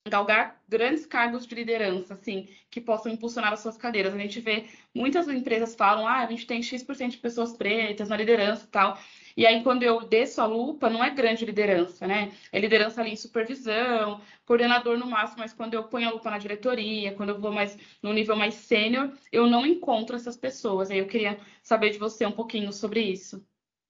galgar, 0.10 0.60
grandes 0.67 1.05
cargos 1.05 1.46
de 1.46 1.53
liderança, 1.53 2.15
assim, 2.15 2.50
que 2.72 2.81
possam 2.81 3.12
impulsionar 3.12 3.53
as 3.53 3.60
suas 3.60 3.77
cadeiras. 3.77 4.13
A 4.13 4.17
gente 4.17 4.39
vê 4.39 4.65
muitas 4.96 5.27
empresas 5.27 5.75
falam, 5.75 6.08
ah, 6.08 6.20
a 6.20 6.25
gente 6.25 6.48
tem 6.48 6.63
X% 6.63 7.12
de 7.12 7.17
pessoas 7.17 7.53
pretas 7.53 8.10
na 8.10 8.17
liderança 8.17 8.65
e 8.65 8.67
tal. 8.67 8.98
E 9.38 9.46
aí, 9.46 9.62
quando 9.63 9.84
eu 9.84 10.01
desço 10.01 10.41
a 10.41 10.46
lupa, 10.46 10.89
não 10.89 11.03
é 11.03 11.10
grande 11.12 11.46
liderança, 11.46 12.08
né? 12.08 12.31
É 12.51 12.60
liderança 12.60 13.00
ali 13.00 13.12
em 13.12 13.15
supervisão, 13.15 14.20
coordenador 14.46 14.98
no 14.98 15.05
máximo, 15.05 15.39
mas 15.39 15.53
quando 15.53 15.75
eu 15.75 15.84
ponho 15.84 16.10
a 16.10 16.12
lupa 16.12 16.31
na 16.31 16.39
diretoria, 16.39 17.13
quando 17.13 17.29
eu 17.29 17.39
vou 17.39 17.51
mais 17.51 17.77
no 18.01 18.12
nível 18.12 18.36
mais 18.36 18.55
sênior, 18.55 19.12
eu 19.31 19.48
não 19.48 19.65
encontro 19.65 20.15
essas 20.15 20.36
pessoas. 20.36 20.89
Aí 20.89 20.98
eu 20.98 21.08
queria 21.08 21.39
saber 21.62 21.91
de 21.91 22.00
você 22.00 22.25
um 22.25 22.31
pouquinho 22.31 22.74
sobre 22.74 23.01
isso. 23.01 23.46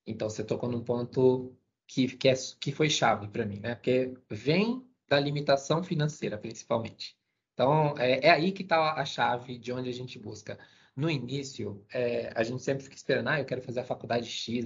Então, 0.06 0.30
você 0.30 0.44
tocou 0.44 0.70
num 0.70 0.84
ponto 0.84 1.56
que, 1.88 2.08
que, 2.18 2.28
é, 2.28 2.34
que 2.60 2.72
foi 2.72 2.90
chave 2.90 3.30
para 3.30 3.46
mim, 3.46 3.60
né? 3.60 3.76
Porque 3.76 4.14
vem 4.30 4.86
da 5.12 5.20
limitação 5.20 5.84
financeira, 5.84 6.38
principalmente. 6.38 7.18
Então, 7.54 7.94
é, 7.98 8.28
é 8.28 8.30
aí 8.30 8.54
que 8.54 8.64
está 8.64 8.94
a 8.94 9.04
chave 9.04 9.58
de 9.58 9.74
onde 9.74 9.90
a 9.90 9.94
gente 9.94 10.18
busca 10.18 10.58
no 10.96 11.10
início, 11.10 11.86
é, 11.94 12.32
a 12.34 12.44
gente 12.44 12.64
sempre 12.64 12.84
fica 12.84 12.96
esperando, 12.96 13.28
ah, 13.28 13.40
eu 13.40 13.46
quero 13.46 13.62
fazer 13.62 13.82
a 13.82 13.84
faculdade 13.84 14.30
X, 14.30 14.66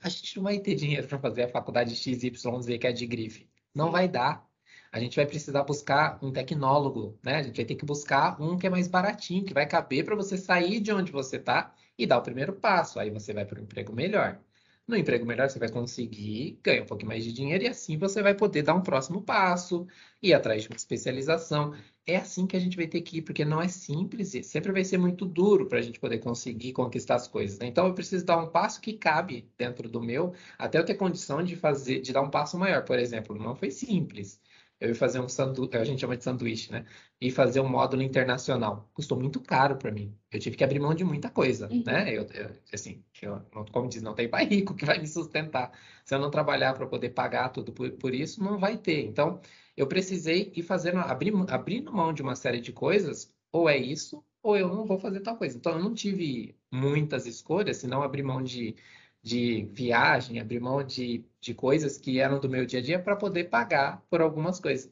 a 0.00 0.08
gente 0.08 0.36
não 0.36 0.42
vai 0.42 0.58
ter 0.58 0.74
dinheiro 0.74 1.06
para 1.06 1.18
fazer 1.20 1.44
a 1.44 1.48
faculdade 1.48 1.94
XYZ, 1.94 2.76
que 2.80 2.86
é 2.88 2.92
de 2.92 3.06
grife. 3.06 3.48
Não 3.72 3.92
vai 3.92 4.08
dar. 4.08 4.44
A 4.90 4.98
gente 4.98 5.14
vai 5.14 5.26
precisar 5.26 5.62
buscar 5.62 6.18
um 6.22 6.32
tecnólogo, 6.32 7.16
né? 7.22 7.36
A 7.36 7.42
gente 7.42 7.56
vai 7.56 7.64
ter 7.64 7.74
que 7.76 7.84
buscar 7.84 8.40
um 8.42 8.58
que 8.58 8.66
é 8.66 8.70
mais 8.70 8.88
baratinho, 8.88 9.44
que 9.44 9.54
vai 9.54 9.66
caber 9.66 10.04
para 10.04 10.16
você 10.16 10.36
sair 10.36 10.80
de 10.80 10.92
onde 10.92 11.12
você 11.12 11.36
está 11.36 11.72
e 11.96 12.06
dar 12.06 12.18
o 12.18 12.22
primeiro 12.22 12.52
passo. 12.52 12.98
Aí 12.98 13.10
você 13.10 13.32
vai 13.32 13.44
para 13.44 13.60
um 13.60 13.64
emprego 13.64 13.92
melhor. 13.92 14.40
No 14.86 14.96
emprego 14.96 15.24
melhor, 15.24 15.48
você 15.48 15.58
vai 15.58 15.70
conseguir 15.70 16.58
ganhar 16.62 16.82
um 16.82 16.86
pouquinho 16.86 17.08
mais 17.08 17.24
de 17.24 17.32
dinheiro 17.32 17.64
e 17.64 17.68
assim 17.68 17.96
você 17.96 18.22
vai 18.22 18.34
poder 18.34 18.62
dar 18.62 18.74
um 18.74 18.82
próximo 18.82 19.22
passo, 19.22 19.86
ir 20.22 20.34
atrás 20.34 20.62
de 20.62 20.68
uma 20.68 20.76
especialização. 20.76 21.74
É 22.06 22.16
assim 22.16 22.46
que 22.46 22.54
a 22.56 22.60
gente 22.60 22.76
vai 22.76 22.86
ter 22.86 23.00
que 23.00 23.18
ir, 23.18 23.22
porque 23.22 23.46
não 23.46 23.62
é 23.62 23.68
simples 23.68 24.34
e 24.34 24.42
sempre 24.42 24.72
vai 24.72 24.84
ser 24.84 24.98
muito 24.98 25.24
duro 25.24 25.66
para 25.66 25.78
a 25.78 25.82
gente 25.82 25.98
poder 25.98 26.18
conseguir 26.18 26.72
conquistar 26.74 27.14
as 27.14 27.26
coisas. 27.26 27.58
Né? 27.58 27.66
Então, 27.66 27.86
eu 27.86 27.94
preciso 27.94 28.26
dar 28.26 28.36
um 28.36 28.50
passo 28.50 28.78
que 28.80 28.92
cabe 28.92 29.50
dentro 29.56 29.88
do 29.88 30.02
meu, 30.02 30.34
até 30.58 30.78
eu 30.78 30.84
ter 30.84 30.94
condição 30.96 31.42
de 31.42 31.56
fazer, 31.56 32.00
de 32.00 32.12
dar 32.12 32.20
um 32.22 32.30
passo 32.30 32.58
maior. 32.58 32.84
Por 32.84 32.98
exemplo, 32.98 33.34
não 33.38 33.54
foi 33.56 33.70
simples 33.70 34.38
eu 34.84 34.90
ia 34.90 34.94
fazer 34.94 35.18
um 35.18 35.28
sanduíche, 35.28 35.76
a 35.78 35.84
gente 35.84 36.00
chama 36.00 36.16
de 36.16 36.22
sanduíche, 36.22 36.70
né? 36.70 36.84
E 37.18 37.30
fazer 37.30 37.60
um 37.60 37.68
módulo 37.68 38.02
internacional. 38.02 38.90
Custou 38.92 39.18
muito 39.18 39.40
caro 39.40 39.76
para 39.76 39.90
mim. 39.90 40.14
Eu 40.30 40.38
tive 40.38 40.56
que 40.56 40.62
abrir 40.62 40.78
mão 40.78 40.94
de 40.94 41.02
muita 41.04 41.30
coisa, 41.30 41.68
uhum. 41.70 41.82
né? 41.86 42.10
Eu, 42.10 42.26
eu, 42.34 42.50
assim, 42.72 43.02
eu, 43.22 43.40
como 43.72 43.88
diz, 43.88 44.02
não 44.02 44.14
tem 44.14 44.28
pai 44.28 44.44
rico 44.44 44.74
que 44.74 44.84
vai 44.84 44.98
me 44.98 45.06
sustentar. 45.06 45.72
Se 46.04 46.14
eu 46.14 46.18
não 46.18 46.30
trabalhar 46.30 46.74
para 46.74 46.86
poder 46.86 47.10
pagar 47.10 47.48
tudo 47.48 47.72
por, 47.72 47.90
por, 47.92 48.14
isso, 48.14 48.44
não 48.44 48.58
vai 48.58 48.76
ter. 48.76 49.06
Então, 49.06 49.40
eu 49.74 49.86
precisei 49.86 50.52
ir 50.54 50.62
fazendo, 50.62 50.98
abrir, 50.98 51.32
abrindo 51.48 51.90
mão 51.90 52.12
de 52.12 52.20
uma 52.20 52.36
série 52.36 52.60
de 52.60 52.72
coisas, 52.72 53.32
ou 53.50 53.68
é 53.68 53.78
isso, 53.78 54.22
ou 54.42 54.54
eu 54.54 54.68
não 54.68 54.84
vou 54.84 54.98
fazer 54.98 55.20
tal 55.20 55.38
coisa. 55.38 55.56
Então, 55.56 55.72
eu 55.72 55.82
não 55.82 55.94
tive 55.94 56.54
muitas 56.70 57.26
escolhas, 57.26 57.78
senão 57.78 58.02
abrir 58.02 58.22
mão 58.22 58.42
de 58.42 58.76
de 59.24 59.64
viagem, 59.72 60.38
abrir 60.38 60.60
mão 60.60 60.84
de, 60.84 61.24
de 61.40 61.54
coisas 61.54 61.96
que 61.98 62.20
eram 62.20 62.38
do 62.38 62.48
meu 62.48 62.66
dia 62.66 62.80
a 62.80 62.82
dia 62.82 62.98
para 62.98 63.16
poder 63.16 63.44
pagar 63.44 64.02
por 64.10 64.20
algumas 64.20 64.60
coisas. 64.60 64.90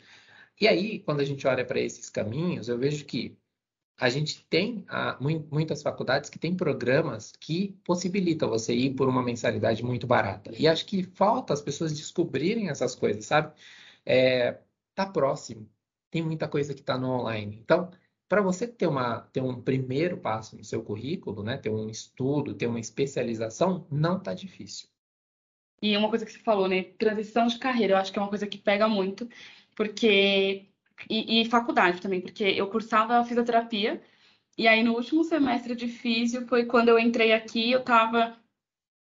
E 0.60 0.66
aí, 0.68 1.00
quando 1.00 1.20
a 1.20 1.24
gente 1.24 1.46
olha 1.46 1.64
para 1.64 1.80
esses 1.80 2.08
caminhos, 2.10 2.68
eu 2.68 2.78
vejo 2.78 3.04
que 3.04 3.36
a 3.98 4.08
gente 4.08 4.44
tem 4.46 4.84
ah, 4.88 5.18
muitas 5.20 5.82
faculdades 5.82 6.30
que 6.30 6.38
têm 6.38 6.56
programas 6.56 7.32
que 7.38 7.78
possibilitam 7.84 8.48
você 8.48 8.74
ir 8.74 8.94
por 8.94 9.08
uma 9.08 9.22
mensalidade 9.22 9.84
muito 9.84 10.06
barata. 10.06 10.50
E 10.58 10.66
acho 10.66 10.86
que 10.86 11.04
falta 11.04 11.52
as 11.52 11.62
pessoas 11.62 11.96
descobrirem 11.96 12.68
essas 12.70 12.94
coisas, 12.94 13.26
sabe? 13.26 13.54
É, 14.06 14.58
tá 14.94 15.06
próximo. 15.06 15.68
Tem 16.10 16.22
muita 16.22 16.48
coisa 16.48 16.74
que 16.74 16.80
está 16.80 16.98
no 16.98 17.10
online. 17.10 17.58
Então, 17.62 17.90
para 18.32 18.40
você 18.40 18.66
ter, 18.66 18.86
uma, 18.86 19.20
ter 19.30 19.42
um 19.42 19.60
primeiro 19.60 20.16
passo 20.16 20.56
no 20.56 20.64
seu 20.64 20.82
currículo, 20.82 21.42
né, 21.42 21.58
ter 21.58 21.68
um 21.68 21.90
estudo, 21.90 22.54
ter 22.54 22.66
uma 22.66 22.80
especialização, 22.80 23.86
não 23.90 24.16
está 24.16 24.32
difícil. 24.32 24.88
E 25.82 25.94
uma 25.98 26.08
coisa 26.08 26.24
que 26.24 26.32
você 26.32 26.38
falou, 26.38 26.66
né, 26.66 26.82
transição 26.82 27.46
de 27.46 27.58
carreira, 27.58 27.92
eu 27.92 27.98
acho 27.98 28.10
que 28.10 28.18
é 28.18 28.22
uma 28.22 28.30
coisa 28.30 28.46
que 28.46 28.56
pega 28.56 28.88
muito, 28.88 29.28
porque 29.76 30.64
e, 31.10 31.42
e 31.42 31.50
faculdade 31.50 32.00
também, 32.00 32.22
porque 32.22 32.42
eu 32.44 32.70
cursava 32.70 33.22
fisioterapia 33.22 34.02
e 34.56 34.66
aí 34.66 34.82
no 34.82 34.94
último 34.94 35.22
semestre 35.24 35.76
de 35.76 35.88
físio 35.88 36.46
foi 36.46 36.64
quando 36.64 36.88
eu 36.88 36.98
entrei 36.98 37.34
aqui, 37.34 37.70
eu 37.70 37.84
tava 37.84 38.38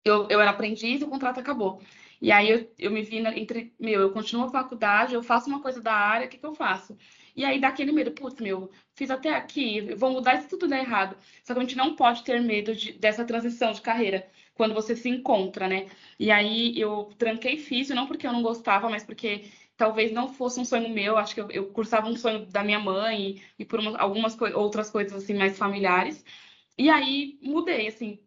eu, 0.06 0.26
eu 0.30 0.40
era 0.40 0.52
aprendiz 0.52 1.02
e 1.02 1.04
o 1.04 1.08
contrato 1.08 1.38
acabou. 1.38 1.82
E 2.20 2.32
aí 2.32 2.50
eu, 2.50 2.72
eu 2.78 2.90
me 2.90 3.02
vi 3.02 3.18
entre, 3.18 3.72
meu, 3.78 4.00
eu 4.00 4.12
continuo 4.12 4.46
a 4.46 4.50
faculdade, 4.50 5.14
eu 5.14 5.22
faço 5.22 5.48
uma 5.48 5.60
coisa 5.62 5.80
da 5.80 5.92
área, 5.94 6.26
o 6.26 6.30
que, 6.30 6.38
que 6.38 6.46
eu 6.46 6.54
faço? 6.54 6.96
E 7.36 7.44
aí 7.44 7.60
dá 7.60 7.68
aquele 7.68 7.92
medo, 7.92 8.10
putz, 8.10 8.40
meu, 8.40 8.70
fiz 8.94 9.10
até 9.10 9.30
aqui, 9.34 9.94
vou 9.94 10.10
mudar 10.10 10.34
isso 10.38 10.48
tudo 10.48 10.66
der 10.68 10.80
errado. 10.80 11.16
Só 11.44 11.54
que 11.54 11.60
a 11.60 11.62
gente 11.62 11.76
não 11.76 11.94
pode 11.94 12.24
ter 12.24 12.40
medo 12.40 12.74
de, 12.74 12.92
dessa 12.92 13.24
transição 13.24 13.72
de 13.72 13.80
carreira 13.80 14.26
quando 14.54 14.74
você 14.74 14.96
se 14.96 15.08
encontra, 15.08 15.68
né? 15.68 15.86
E 16.18 16.30
aí 16.30 16.78
eu 16.78 17.10
tranquei 17.16 17.56
físio, 17.58 17.94
não 17.94 18.06
porque 18.06 18.26
eu 18.26 18.32
não 18.32 18.42
gostava, 18.42 18.88
mas 18.90 19.04
porque 19.04 19.44
talvez 19.76 20.10
não 20.12 20.28
fosse 20.32 20.58
um 20.58 20.64
sonho 20.64 20.88
meu, 20.92 21.16
acho 21.16 21.34
que 21.34 21.40
eu, 21.40 21.48
eu 21.50 21.66
cursava 21.72 22.08
um 22.08 22.16
sonho 22.16 22.44
da 22.46 22.64
minha 22.64 22.80
mãe 22.80 23.36
e, 23.58 23.62
e 23.62 23.64
por 23.64 23.78
uma, 23.78 23.96
algumas 23.98 24.34
co 24.34 24.44
outras 24.58 24.90
coisas 24.90 25.12
assim 25.22 25.34
mais 25.34 25.56
familiares. 25.56 26.24
E 26.76 26.88
aí 26.90 27.38
mudei, 27.42 27.88
assim, 27.88 28.18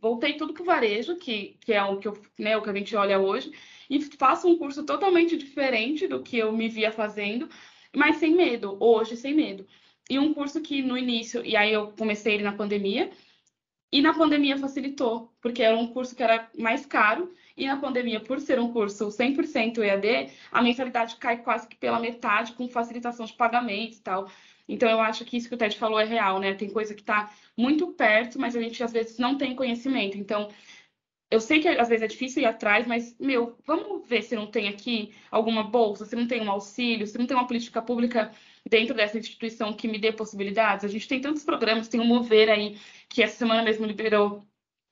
voltei 0.00 0.34
tudo 0.34 0.52
para 0.52 0.62
o 0.62 0.66
varejo, 0.66 1.16
que, 1.16 1.56
que 1.60 1.72
é 1.72 1.82
o 1.82 1.98
que, 1.98 2.08
eu, 2.08 2.20
né, 2.38 2.56
o 2.56 2.62
que 2.62 2.70
a 2.70 2.74
gente 2.74 2.94
olha 2.96 3.18
hoje, 3.18 3.52
e 3.88 4.00
faço 4.16 4.48
um 4.48 4.58
curso 4.58 4.84
totalmente 4.84 5.36
diferente 5.36 6.06
do 6.06 6.22
que 6.22 6.38
eu 6.38 6.52
me 6.52 6.68
via 6.68 6.92
fazendo, 6.92 7.48
mas 7.94 8.16
sem 8.16 8.34
medo, 8.34 8.76
hoje 8.80 9.16
sem 9.16 9.34
medo. 9.34 9.66
E 10.08 10.18
um 10.18 10.34
curso 10.34 10.60
que 10.60 10.82
no 10.82 10.98
início, 10.98 11.44
e 11.44 11.56
aí 11.56 11.72
eu 11.72 11.92
comecei 11.92 12.34
ele 12.34 12.44
na 12.44 12.52
pandemia, 12.52 13.10
e 13.90 14.02
na 14.02 14.12
pandemia 14.12 14.58
facilitou, 14.58 15.32
porque 15.40 15.62
era 15.62 15.76
um 15.76 15.86
curso 15.86 16.16
que 16.16 16.22
era 16.22 16.50
mais 16.58 16.84
caro, 16.84 17.32
e 17.56 17.66
na 17.66 17.76
pandemia, 17.76 18.20
por 18.20 18.40
ser 18.40 18.58
um 18.58 18.72
curso 18.72 19.06
100% 19.08 19.78
EAD, 19.78 20.32
a 20.50 20.60
mensalidade 20.60 21.16
cai 21.16 21.38
quase 21.42 21.68
que 21.68 21.76
pela 21.76 22.00
metade, 22.00 22.52
com 22.54 22.68
facilitação 22.68 23.24
de 23.24 23.32
pagamento 23.34 23.96
e 23.96 24.00
tal. 24.00 24.28
Então, 24.68 24.88
eu 24.88 25.00
acho 25.00 25.24
que 25.24 25.36
isso 25.36 25.48
que 25.48 25.54
o 25.54 25.58
Ted 25.58 25.76
falou 25.76 26.00
é 26.00 26.04
real, 26.04 26.38
né? 26.40 26.54
Tem 26.54 26.70
coisa 26.70 26.94
que 26.94 27.02
está 27.02 27.30
muito 27.56 27.88
perto, 27.92 28.38
mas 28.38 28.56
a 28.56 28.60
gente 28.60 28.82
às 28.82 28.92
vezes 28.92 29.18
não 29.18 29.36
tem 29.36 29.54
conhecimento. 29.54 30.16
Então, 30.16 30.48
eu 31.30 31.40
sei 31.40 31.60
que 31.60 31.68
às 31.68 31.88
vezes 31.88 32.02
é 32.02 32.06
difícil 32.06 32.42
ir 32.42 32.46
atrás, 32.46 32.86
mas, 32.86 33.16
meu, 33.18 33.58
vamos 33.66 34.06
ver 34.08 34.22
se 34.22 34.36
não 34.36 34.46
tem 34.46 34.68
aqui 34.68 35.12
alguma 35.30 35.64
bolsa, 35.64 36.04
se 36.04 36.14
não 36.14 36.26
tem 36.26 36.40
um 36.40 36.50
auxílio, 36.50 37.06
se 37.06 37.18
não 37.18 37.26
tem 37.26 37.36
uma 37.36 37.46
política 37.46 37.82
pública 37.82 38.30
dentro 38.68 38.94
dessa 38.94 39.18
instituição 39.18 39.72
que 39.72 39.88
me 39.88 39.98
dê 39.98 40.12
possibilidades. 40.12 40.84
A 40.84 40.88
gente 40.88 41.08
tem 41.08 41.20
tantos 41.20 41.44
programas, 41.44 41.88
tem 41.88 42.00
o 42.00 42.04
Mover 42.04 42.48
aí, 42.50 42.78
que 43.08 43.22
essa 43.22 43.36
semana 43.36 43.62
mesmo 43.62 43.84
liberou 43.84 44.46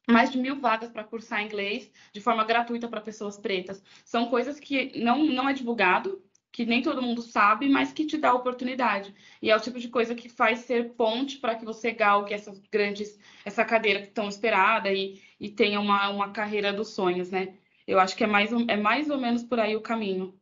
mais 0.08 0.30
de 0.32 0.38
mil 0.38 0.58
vagas 0.58 0.90
para 0.90 1.04
cursar 1.04 1.42
inglês 1.42 1.90
de 2.12 2.20
forma 2.20 2.44
gratuita 2.44 2.88
para 2.88 3.00
pessoas 3.00 3.38
pretas. 3.38 3.82
São 4.04 4.28
coisas 4.28 4.58
que 4.58 4.98
não, 4.98 5.24
não 5.24 5.48
é 5.48 5.52
divulgado, 5.52 6.20
que 6.52 6.66
nem 6.66 6.82
todo 6.82 7.02
mundo 7.02 7.22
sabe, 7.22 7.68
mas 7.68 7.92
que 7.92 8.04
te 8.04 8.18
dá 8.18 8.34
oportunidade. 8.34 9.14
E 9.40 9.50
é 9.50 9.56
o 9.56 9.60
tipo 9.60 9.80
de 9.80 9.88
coisa 9.88 10.14
que 10.14 10.28
faz 10.28 10.60
ser 10.60 10.92
ponte 10.92 11.38
para 11.38 11.54
que 11.54 11.64
você 11.64 11.90
galgue 11.92 12.34
essas 12.34 12.60
grandes, 12.70 13.18
essa 13.44 13.64
cadeira 13.64 14.06
tão 14.06 14.28
esperada 14.28 14.92
e, 14.92 15.20
e 15.40 15.48
tenha 15.48 15.80
uma, 15.80 16.10
uma 16.10 16.30
carreira 16.30 16.72
dos 16.72 16.88
sonhos, 16.88 17.30
né? 17.30 17.54
Eu 17.86 17.98
acho 17.98 18.14
que 18.14 18.24
é 18.24 18.26
mais, 18.26 18.52
é 18.68 18.76
mais 18.76 19.08
ou 19.08 19.18
menos 19.18 19.42
por 19.42 19.58
aí 19.58 19.74
o 19.74 19.80
caminho. 19.80 20.38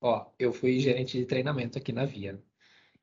Ó, 0.00 0.26
eu 0.38 0.52
fui 0.52 0.80
gerente 0.80 1.16
de 1.16 1.24
treinamento 1.24 1.78
aqui 1.78 1.92
na 1.92 2.04
Via. 2.04 2.42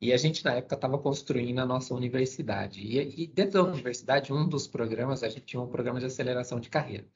E 0.02 0.14
a 0.14 0.18
gente, 0.18 0.44
na 0.46 0.54
época, 0.56 0.76
estava 0.76 0.98
construindo 0.98 1.60
a 1.60 1.66
nossa 1.66 1.94
universidade. 1.94 2.82
E, 2.82 3.24
e, 3.24 3.28
dentro 3.28 3.64
da 3.64 3.72
universidade, 3.72 4.32
um 4.34 4.48
dos 4.48 4.68
programas, 4.68 5.24
a 5.24 5.30
gente 5.30 5.46
tinha 5.46 5.62
um 5.62 5.68
programa 5.68 6.00
de 6.00 6.06
aceleração 6.06 6.60
de 6.60 6.70
carreira. 6.70 7.08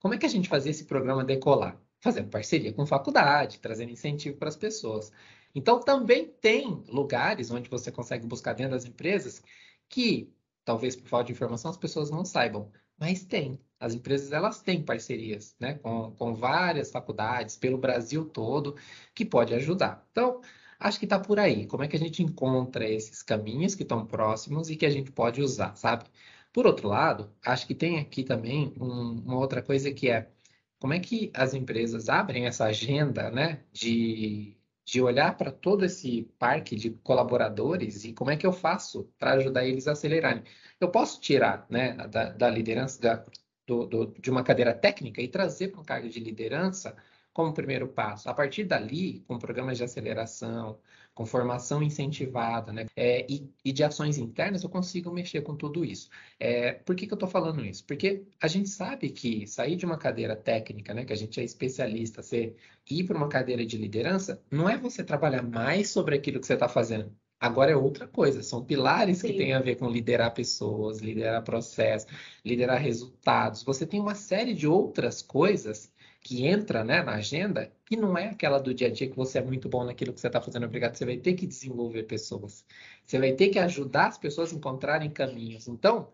Como 0.00 0.14
é 0.14 0.18
que 0.18 0.26
a 0.26 0.28
gente 0.28 0.48
fazia 0.48 0.70
esse 0.70 0.84
programa 0.84 1.24
decolar? 1.24 1.80
Fazendo 2.00 2.28
parceria 2.28 2.72
com 2.72 2.86
faculdade, 2.86 3.58
trazendo 3.60 3.92
incentivo 3.92 4.36
para 4.36 4.48
as 4.48 4.56
pessoas. 4.56 5.12
Então, 5.54 5.80
também 5.80 6.26
tem 6.40 6.84
lugares 6.88 7.50
onde 7.50 7.68
você 7.68 7.90
consegue 7.90 8.26
buscar 8.26 8.52
dentro 8.52 8.72
das 8.72 8.84
empresas 8.84 9.42
que, 9.88 10.32
talvez 10.64 10.94
por 10.94 11.08
falta 11.08 11.26
de 11.26 11.32
informação, 11.32 11.70
as 11.70 11.76
pessoas 11.76 12.10
não 12.10 12.24
saibam, 12.24 12.70
mas 12.98 13.24
tem. 13.24 13.60
As 13.80 13.94
empresas 13.94 14.32
elas 14.32 14.60
têm 14.60 14.82
parcerias 14.84 15.54
né, 15.58 15.74
com, 15.74 16.12
com 16.12 16.34
várias 16.34 16.90
faculdades 16.90 17.56
pelo 17.56 17.78
Brasil 17.78 18.24
todo 18.24 18.76
que 19.14 19.24
pode 19.24 19.54
ajudar. 19.54 20.06
Então, 20.10 20.40
acho 20.80 20.98
que 20.98 21.06
está 21.06 21.18
por 21.18 21.38
aí. 21.38 21.66
Como 21.66 21.82
é 21.82 21.88
que 21.88 21.96
a 21.96 21.98
gente 21.98 22.22
encontra 22.22 22.88
esses 22.88 23.22
caminhos 23.22 23.74
que 23.74 23.82
estão 23.82 24.04
próximos 24.06 24.68
e 24.68 24.76
que 24.76 24.86
a 24.86 24.90
gente 24.90 25.12
pode 25.12 25.40
usar, 25.40 25.76
sabe? 25.76 26.04
Por 26.52 26.66
outro 26.66 26.88
lado, 26.88 27.32
acho 27.44 27.66
que 27.66 27.74
tem 27.74 27.98
aqui 28.00 28.24
também 28.24 28.74
um, 28.80 29.22
uma 29.24 29.38
outra 29.38 29.62
coisa 29.62 29.92
que 29.92 30.10
é 30.10 30.30
como 30.78 30.92
é 30.94 31.00
que 31.00 31.30
as 31.34 31.54
empresas 31.54 32.08
abrem 32.08 32.46
essa 32.46 32.64
agenda 32.66 33.30
né, 33.30 33.64
de, 33.72 34.56
de 34.84 35.00
olhar 35.02 35.36
para 35.36 35.50
todo 35.50 35.84
esse 35.84 36.22
parque 36.38 36.76
de 36.76 36.90
colaboradores 36.90 38.04
e 38.04 38.12
como 38.12 38.30
é 38.30 38.36
que 38.36 38.46
eu 38.46 38.52
faço 38.52 39.04
para 39.18 39.32
ajudar 39.32 39.66
eles 39.66 39.88
a 39.88 39.92
acelerarem? 39.92 40.42
Eu 40.80 40.90
posso 40.90 41.20
tirar 41.20 41.66
né, 41.68 41.94
da, 42.08 42.30
da 42.30 42.50
liderança 42.50 43.00
da, 43.00 43.24
do, 43.66 43.86
do, 43.86 44.06
de 44.18 44.30
uma 44.30 44.42
cadeira 44.44 44.74
técnica 44.74 45.20
e 45.20 45.28
trazer 45.28 45.68
para 45.68 45.80
um 45.80 45.84
cargo 45.84 46.08
de 46.08 46.20
liderança 46.20 46.96
como 47.32 47.54
primeiro 47.54 47.88
passo. 47.88 48.28
A 48.28 48.34
partir 48.34 48.64
dali, 48.64 49.20
com 49.28 49.38
programas 49.38 49.78
de 49.78 49.84
aceleração, 49.84 50.78
com 51.18 51.26
formação 51.26 51.82
incentivada, 51.82 52.72
né? 52.72 52.86
É, 52.94 53.26
e, 53.28 53.50
e, 53.64 53.72
de 53.72 53.82
ações 53.82 54.18
internas, 54.18 54.62
eu 54.62 54.70
consigo 54.70 55.10
mexer 55.10 55.40
com 55.40 55.56
tudo 55.56 55.84
isso. 55.84 56.08
É, 56.38 56.74
por 56.74 56.94
que, 56.94 57.08
que 57.08 57.12
eu 57.12 57.16
estou 57.16 57.28
falando 57.28 57.64
isso? 57.64 57.84
Porque 57.84 58.22
a 58.40 58.46
gente 58.46 58.68
sabe 58.68 59.10
que 59.10 59.44
sair 59.44 59.74
de 59.74 59.84
uma 59.84 59.98
cadeira 59.98 60.36
técnica, 60.36 60.94
né, 60.94 61.04
que 61.04 61.12
a 61.12 61.16
gente 61.16 61.40
é 61.40 61.42
especialista, 61.42 62.22
ser, 62.22 62.54
ir 62.88 63.02
para 63.02 63.16
uma 63.16 63.28
cadeira 63.28 63.66
de 63.66 63.76
liderança, 63.76 64.40
não 64.48 64.68
é 64.68 64.78
você 64.78 65.02
trabalhar 65.02 65.42
mais 65.42 65.90
sobre 65.90 66.14
aquilo 66.14 66.38
que 66.38 66.46
você 66.46 66.54
está 66.54 66.68
fazendo. 66.68 67.12
Agora 67.40 67.72
é 67.72 67.76
outra 67.76 68.06
coisa, 68.06 68.40
são 68.40 68.64
pilares 68.64 69.18
Sim. 69.18 69.26
que 69.26 69.38
têm 69.38 69.54
a 69.54 69.60
ver 69.60 69.74
com 69.74 69.90
liderar 69.90 70.32
pessoas, 70.32 71.00
liderar 71.00 71.42
processos, 71.42 72.08
liderar 72.44 72.80
resultados. 72.80 73.64
Você 73.64 73.84
tem 73.84 73.98
uma 73.98 74.14
série 74.14 74.54
de 74.54 74.68
outras 74.68 75.20
coisas 75.20 75.92
que 76.20 76.46
entra 76.46 76.84
né, 76.84 77.02
na 77.02 77.14
agenda, 77.14 77.72
que 77.88 77.96
não 77.96 78.18
é 78.18 78.28
aquela 78.28 78.58
do 78.58 78.74
dia 78.74 78.88
a 78.88 78.90
dia 78.90 79.08
que 79.08 79.16
você 79.16 79.38
é 79.38 79.42
muito 79.42 79.66
bom 79.68 79.82
naquilo 79.82 80.12
que 80.12 80.20
você 80.20 80.26
está 80.26 80.42
fazendo, 80.42 80.66
obrigado. 80.66 80.94
Você 80.94 81.06
vai 81.06 81.16
ter 81.16 81.32
que 81.34 81.46
desenvolver 81.46 82.02
pessoas. 82.02 82.64
Você 83.04 83.18
vai 83.18 83.32
ter 83.32 83.48
que 83.48 83.58
ajudar 83.58 84.08
as 84.08 84.18
pessoas 84.18 84.52
a 84.52 84.56
encontrarem 84.56 85.10
caminhos. 85.10 85.66
Então, 85.68 86.10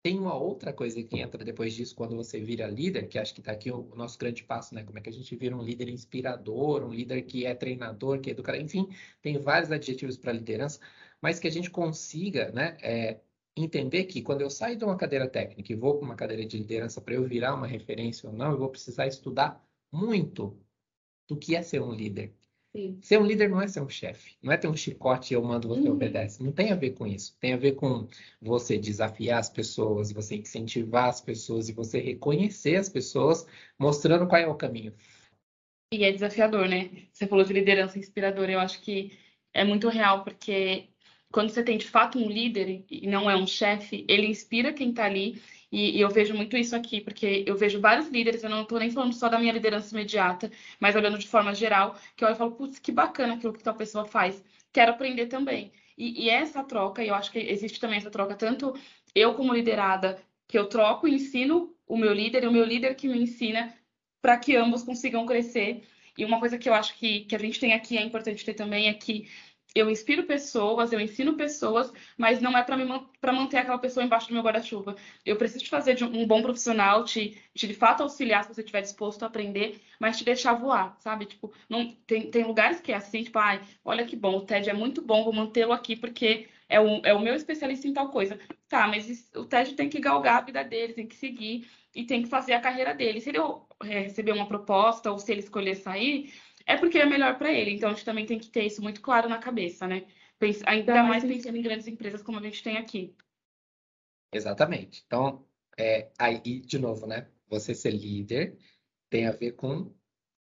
tem 0.00 0.16
uma 0.16 0.34
outra 0.36 0.72
coisa 0.72 1.02
que 1.02 1.18
entra 1.18 1.44
depois 1.44 1.74
disso, 1.74 1.96
quando 1.96 2.14
você 2.14 2.40
vira 2.40 2.68
líder, 2.68 3.08
que 3.08 3.18
acho 3.18 3.34
que 3.34 3.40
está 3.40 3.50
aqui 3.50 3.70
o, 3.70 3.92
nosso 3.96 4.16
grande 4.16 4.44
passo, 4.44 4.74
né? 4.76 4.84
Como 4.84 4.96
é 4.96 5.02
que 5.02 5.10
a 5.10 5.12
gente 5.12 5.34
vira 5.34 5.56
um 5.56 5.62
líder 5.62 5.88
inspirador, 5.88 6.84
um 6.84 6.92
líder 6.94 7.22
que 7.22 7.44
é 7.44 7.52
treinador, 7.52 8.20
que 8.20 8.30
é 8.30 8.32
educador, 8.32 8.60
enfim, 8.60 8.88
tem 9.20 9.38
vários 9.38 9.72
adjetivos 9.72 10.16
para 10.16 10.32
liderança, 10.32 10.78
mas 11.20 11.40
que 11.40 11.48
a 11.48 11.50
gente 11.50 11.68
consiga, 11.70 12.52
né? 12.52 12.76
É, 12.80 13.20
entender 13.56 14.04
que 14.04 14.22
quando 14.22 14.42
eu 14.42 14.50
saio 14.50 14.76
de 14.76 14.84
uma 14.84 14.96
cadeira 14.96 15.28
técnica 15.28 15.72
e 15.72 15.76
vou 15.76 15.96
para 15.98 16.06
uma 16.06 16.14
cadeira 16.14 16.46
de 16.46 16.58
liderança 16.58 17.00
para 17.00 17.14
eu 17.14 17.24
virar 17.24 17.54
uma 17.54 17.66
referência 17.66 18.28
ou 18.30 18.34
não, 18.36 18.52
eu 18.52 18.58
vou 18.58 18.68
precisar 18.70 19.06
estudar 19.08 19.60
muito 19.92 20.56
do 21.28 21.36
que 21.36 21.54
é 21.54 21.62
ser 21.62 21.80
um 21.80 21.92
líder. 21.92 22.32
Sim. 22.74 22.98
Ser 23.00 23.18
um 23.18 23.26
líder 23.26 23.48
não 23.48 23.60
é 23.60 23.66
ser 23.66 23.80
um 23.80 23.88
chefe, 23.88 24.36
não 24.42 24.52
é 24.52 24.56
ter 24.56 24.68
um 24.68 24.76
chicote 24.76 25.32
e 25.32 25.34
eu 25.34 25.42
mando, 25.42 25.68
você 25.68 25.88
uhum. 25.88 25.94
obedece. 25.94 26.42
Não 26.42 26.52
tem 26.52 26.70
a 26.70 26.76
ver 26.76 26.90
com 26.90 27.06
isso. 27.06 27.36
Tem 27.40 27.52
a 27.52 27.56
ver 27.56 27.72
com 27.72 28.06
você 28.40 28.78
desafiar 28.78 29.38
as 29.38 29.48
pessoas, 29.48 30.12
você 30.12 30.36
incentivar 30.36 31.08
as 31.08 31.20
pessoas 31.20 31.68
e 31.68 31.72
você 31.72 31.98
reconhecer 31.98 32.76
as 32.76 32.88
pessoas, 32.88 33.46
mostrando 33.78 34.26
qual 34.26 34.40
é 34.40 34.46
o 34.46 34.54
caminho. 34.54 34.92
E 35.92 36.04
é 36.04 36.12
desafiador, 36.12 36.68
né? 36.68 36.90
Você 37.12 37.26
falou 37.26 37.44
de 37.44 37.52
liderança 37.54 37.98
inspiradora, 37.98 38.52
eu 38.52 38.60
acho 38.60 38.82
que 38.82 39.12
é 39.54 39.64
muito 39.64 39.88
real, 39.88 40.22
porque 40.22 40.88
quando 41.32 41.50
você 41.50 41.62
tem 41.62 41.78
de 41.78 41.86
fato 41.86 42.18
um 42.18 42.28
líder 42.28 42.84
e 42.90 43.06
não 43.06 43.30
é 43.30 43.36
um 43.36 43.46
chefe, 43.46 44.04
ele 44.08 44.26
inspira 44.26 44.72
quem 44.72 44.90
está 44.90 45.06
ali. 45.06 45.40
E, 45.70 45.98
e, 45.98 46.00
eu 46.00 46.08
vejo 46.08 46.34
muito 46.34 46.56
isso 46.56 46.74
aqui, 46.74 47.00
porque 47.00 47.44
eu 47.46 47.56
vejo 47.56 47.80
vários 47.80 48.08
líderes, 48.08 48.42
eu 48.42 48.50
não 48.50 48.62
estou 48.62 48.78
nem 48.78 48.90
falando 48.90 49.12
só 49.12 49.28
da 49.28 49.38
minha 49.38 49.52
liderança 49.52 49.94
imediata, 49.94 50.50
mas 50.80 50.96
olhando 50.96 51.18
de 51.18 51.28
forma 51.28 51.54
geral, 51.54 51.96
que 52.16 52.24
eu 52.24 52.34
falo, 52.34 52.52
putz, 52.52 52.78
que 52.78 52.90
bacana 52.90 53.34
aquilo 53.34 53.52
que 53.52 53.62
tal 53.62 53.74
pessoa 53.74 54.06
faz, 54.06 54.42
quero 54.72 54.92
aprender 54.92 55.26
também. 55.26 55.72
E, 55.96 56.24
e 56.26 56.30
essa 56.30 56.64
troca, 56.64 57.04
eu 57.04 57.14
acho 57.14 57.30
que 57.30 57.38
existe 57.38 57.78
também 57.80 57.98
essa 57.98 58.10
troca, 58.10 58.34
tanto 58.34 58.74
eu 59.14 59.34
como 59.34 59.52
liderada, 59.52 60.22
que 60.46 60.58
eu 60.58 60.66
troco 60.66 61.06
e 61.06 61.14
ensino 61.14 61.74
o 61.86 61.96
meu 61.96 62.12
líder, 62.12 62.44
e 62.44 62.46
o 62.46 62.52
meu 62.52 62.64
líder 62.64 62.94
que 62.94 63.08
me 63.08 63.20
ensina 63.22 63.74
para 64.22 64.38
que 64.38 64.56
ambos 64.56 64.82
consigam 64.82 65.26
crescer. 65.26 65.82
E 66.16 66.24
uma 66.24 66.40
coisa 66.40 66.58
que 66.58 66.68
eu 66.68 66.74
acho 66.74 66.96
que, 66.96 67.20
que 67.20 67.36
a 67.36 67.38
gente 67.38 67.60
tem 67.60 67.72
aqui 67.72 67.96
é 67.96 68.02
importante 68.02 68.44
ter 68.44 68.54
também 68.54 68.88
é 68.88 68.94
que 68.94 69.28
eu 69.74 69.90
inspiro 69.90 70.24
pessoas, 70.24 70.92
eu 70.92 71.00
ensino 71.00 71.34
pessoas, 71.36 71.92
mas 72.16 72.40
não 72.40 72.56
é 72.56 72.62
para 72.62 73.32
manter 73.32 73.58
aquela 73.58 73.78
pessoa 73.78 74.04
embaixo 74.04 74.28
do 74.28 74.34
meu 74.34 74.42
guarda-chuva. 74.42 74.96
Eu 75.24 75.36
preciso 75.36 75.64
te 75.64 75.70
fazer 75.70 75.94
de 75.94 76.04
um 76.04 76.26
bom 76.26 76.42
profissional, 76.42 77.04
te, 77.04 77.40
te 77.54 77.66
de 77.66 77.74
fato 77.74 78.02
auxiliar 78.02 78.44
se 78.44 78.54
você 78.54 78.60
estiver 78.60 78.80
disposto 78.80 79.22
a 79.22 79.26
aprender, 79.26 79.80
mas 80.00 80.18
te 80.18 80.24
deixar 80.24 80.54
voar, 80.54 80.96
sabe? 80.98 81.26
Tipo, 81.26 81.52
não, 81.68 81.92
tem, 82.06 82.30
tem 82.30 82.44
lugares 82.44 82.80
que 82.80 82.92
é 82.92 82.96
assim, 82.96 83.22
tipo, 83.22 83.38
ai, 83.38 83.60
olha 83.84 84.04
que 84.04 84.16
bom, 84.16 84.38
o 84.38 84.44
TED 84.44 84.70
é 84.70 84.74
muito 84.74 85.02
bom, 85.02 85.24
vou 85.24 85.32
mantê-lo 85.32 85.72
aqui 85.72 85.94
porque 85.96 86.48
é 86.68 86.80
o, 86.80 87.00
é 87.04 87.14
o 87.14 87.20
meu 87.20 87.34
especialista 87.34 87.86
em 87.86 87.92
tal 87.92 88.10
coisa. 88.10 88.38
Tá, 88.68 88.86
mas 88.86 89.08
isso, 89.08 89.40
o 89.40 89.44
TED 89.44 89.74
tem 89.74 89.88
que 89.88 90.00
galgar 90.00 90.38
a 90.38 90.44
vida 90.44 90.62
dele, 90.62 90.92
tem 90.92 91.06
que 91.06 91.16
seguir 91.16 91.68
e 91.94 92.04
tem 92.04 92.22
que 92.22 92.28
fazer 92.28 92.52
a 92.52 92.60
carreira 92.60 92.94
dele. 92.94 93.20
Se 93.20 93.30
ele 93.30 93.38
é, 93.84 94.00
receber 94.00 94.32
uma 94.32 94.46
proposta 94.46 95.10
ou 95.10 95.18
se 95.18 95.32
ele 95.32 95.40
escolher 95.40 95.76
sair, 95.76 96.32
é 96.68 96.76
porque 96.76 96.98
é 96.98 97.06
melhor 97.06 97.38
para 97.38 97.50
ele. 97.50 97.72
Então, 97.72 97.88
a 97.88 97.94
gente 97.94 98.04
também 98.04 98.26
tem 98.26 98.38
que 98.38 98.50
ter 98.50 98.64
isso 98.64 98.82
muito 98.82 99.00
claro 99.00 99.28
na 99.28 99.38
cabeça, 99.38 99.88
né? 99.88 100.06
ainda 100.66 101.02
mais 101.02 101.24
pensando 101.24 101.56
em 101.56 101.62
grandes 101.62 101.88
empresas 101.88 102.22
como 102.22 102.38
a 102.38 102.42
gente 102.42 102.62
tem 102.62 102.76
aqui. 102.76 103.12
Exatamente. 104.32 105.02
Então, 105.04 105.44
é, 105.76 106.10
aí, 106.18 106.38
de 106.60 106.78
novo, 106.78 107.06
né? 107.06 107.26
Você 107.48 107.74
ser 107.74 107.90
líder 107.90 108.56
tem 109.10 109.26
a 109.26 109.32
ver 109.32 109.52
com 109.52 109.92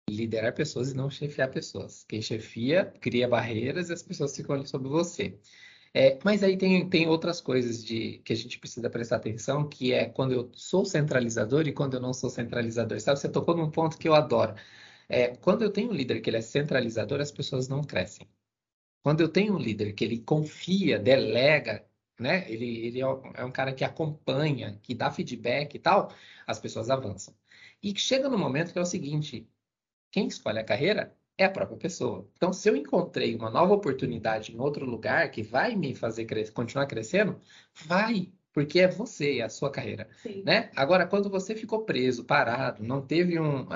liderar 0.08 0.54
pessoas 0.54 0.92
e 0.92 0.96
não 0.96 1.10
chefiar 1.10 1.50
pessoas. 1.50 2.04
Quem 2.04 2.22
chefia 2.22 2.86
cria 3.00 3.28
barreiras 3.28 3.90
e 3.90 3.92
as 3.92 4.02
pessoas 4.02 4.34
ficam 4.34 4.54
ali 4.54 4.66
sobre 4.66 4.88
você. 4.88 5.38
É, 5.92 6.18
mas 6.24 6.42
aí 6.42 6.56
tem, 6.56 6.88
tem 6.88 7.06
outras 7.06 7.40
coisas 7.40 7.84
de, 7.84 8.18
que 8.24 8.32
a 8.32 8.36
gente 8.36 8.58
precisa 8.58 8.88
prestar 8.88 9.16
atenção, 9.16 9.68
que 9.68 9.92
é 9.92 10.06
quando 10.06 10.32
eu 10.32 10.50
sou 10.54 10.86
centralizador 10.86 11.66
e 11.66 11.72
quando 11.72 11.94
eu 11.94 12.00
não 12.00 12.14
sou 12.14 12.30
centralizador. 12.30 12.98
Sabe, 13.00 13.18
você 13.18 13.28
tocou 13.28 13.56
num 13.56 13.70
ponto 13.70 13.98
que 13.98 14.08
eu 14.08 14.14
adoro. 14.14 14.54
É, 15.12 15.36
quando 15.36 15.62
eu 15.62 15.70
tenho 15.70 15.90
um 15.90 15.94
líder 15.94 16.20
que 16.22 16.30
ele 16.30 16.38
é 16.38 16.40
centralizador, 16.40 17.20
as 17.20 17.30
pessoas 17.30 17.68
não 17.68 17.84
crescem. 17.84 18.26
Quando 19.02 19.20
eu 19.20 19.28
tenho 19.28 19.54
um 19.54 19.58
líder 19.58 19.92
que 19.94 20.04
ele 20.04 20.18
confia, 20.20 20.98
delega, 20.98 21.86
né? 22.18 22.50
Ele, 22.50 22.86
ele 22.86 23.00
é, 23.02 23.04
é 23.34 23.44
um 23.44 23.52
cara 23.52 23.74
que 23.74 23.84
acompanha, 23.84 24.78
que 24.82 24.94
dá 24.94 25.10
feedback 25.10 25.74
e 25.74 25.78
tal, 25.78 26.12
as 26.46 26.58
pessoas 26.60 26.90
avançam. 26.90 27.34
E 27.82 27.94
chega 27.98 28.28
no 28.28 28.38
momento 28.38 28.72
que 28.72 28.78
é 28.78 28.82
o 28.82 28.86
seguinte: 28.86 29.46
quem 30.10 30.28
escolhe 30.28 30.58
a 30.60 30.64
carreira 30.64 31.14
é 31.36 31.44
a 31.44 31.50
própria 31.50 31.78
pessoa. 31.78 32.28
Então, 32.36 32.52
se 32.52 32.68
eu 32.68 32.76
encontrei 32.76 33.34
uma 33.36 33.50
nova 33.50 33.74
oportunidade 33.74 34.54
em 34.54 34.60
outro 34.60 34.86
lugar 34.86 35.30
que 35.30 35.42
vai 35.42 35.76
me 35.76 35.94
fazer 35.94 36.24
cres 36.26 36.50
continuar 36.50 36.86
crescendo, 36.86 37.40
vai, 37.74 38.32
porque 38.52 38.80
é 38.80 38.88
você, 38.88 39.38
é 39.38 39.42
a 39.42 39.48
sua 39.48 39.70
carreira, 39.70 40.08
Sim. 40.22 40.42
né? 40.44 40.70
Agora, 40.76 41.06
quando 41.06 41.30
você 41.30 41.54
ficou 41.54 41.84
preso, 41.84 42.24
parado, 42.24 42.82
não 42.82 43.00
teve 43.04 43.38
um 43.40 43.66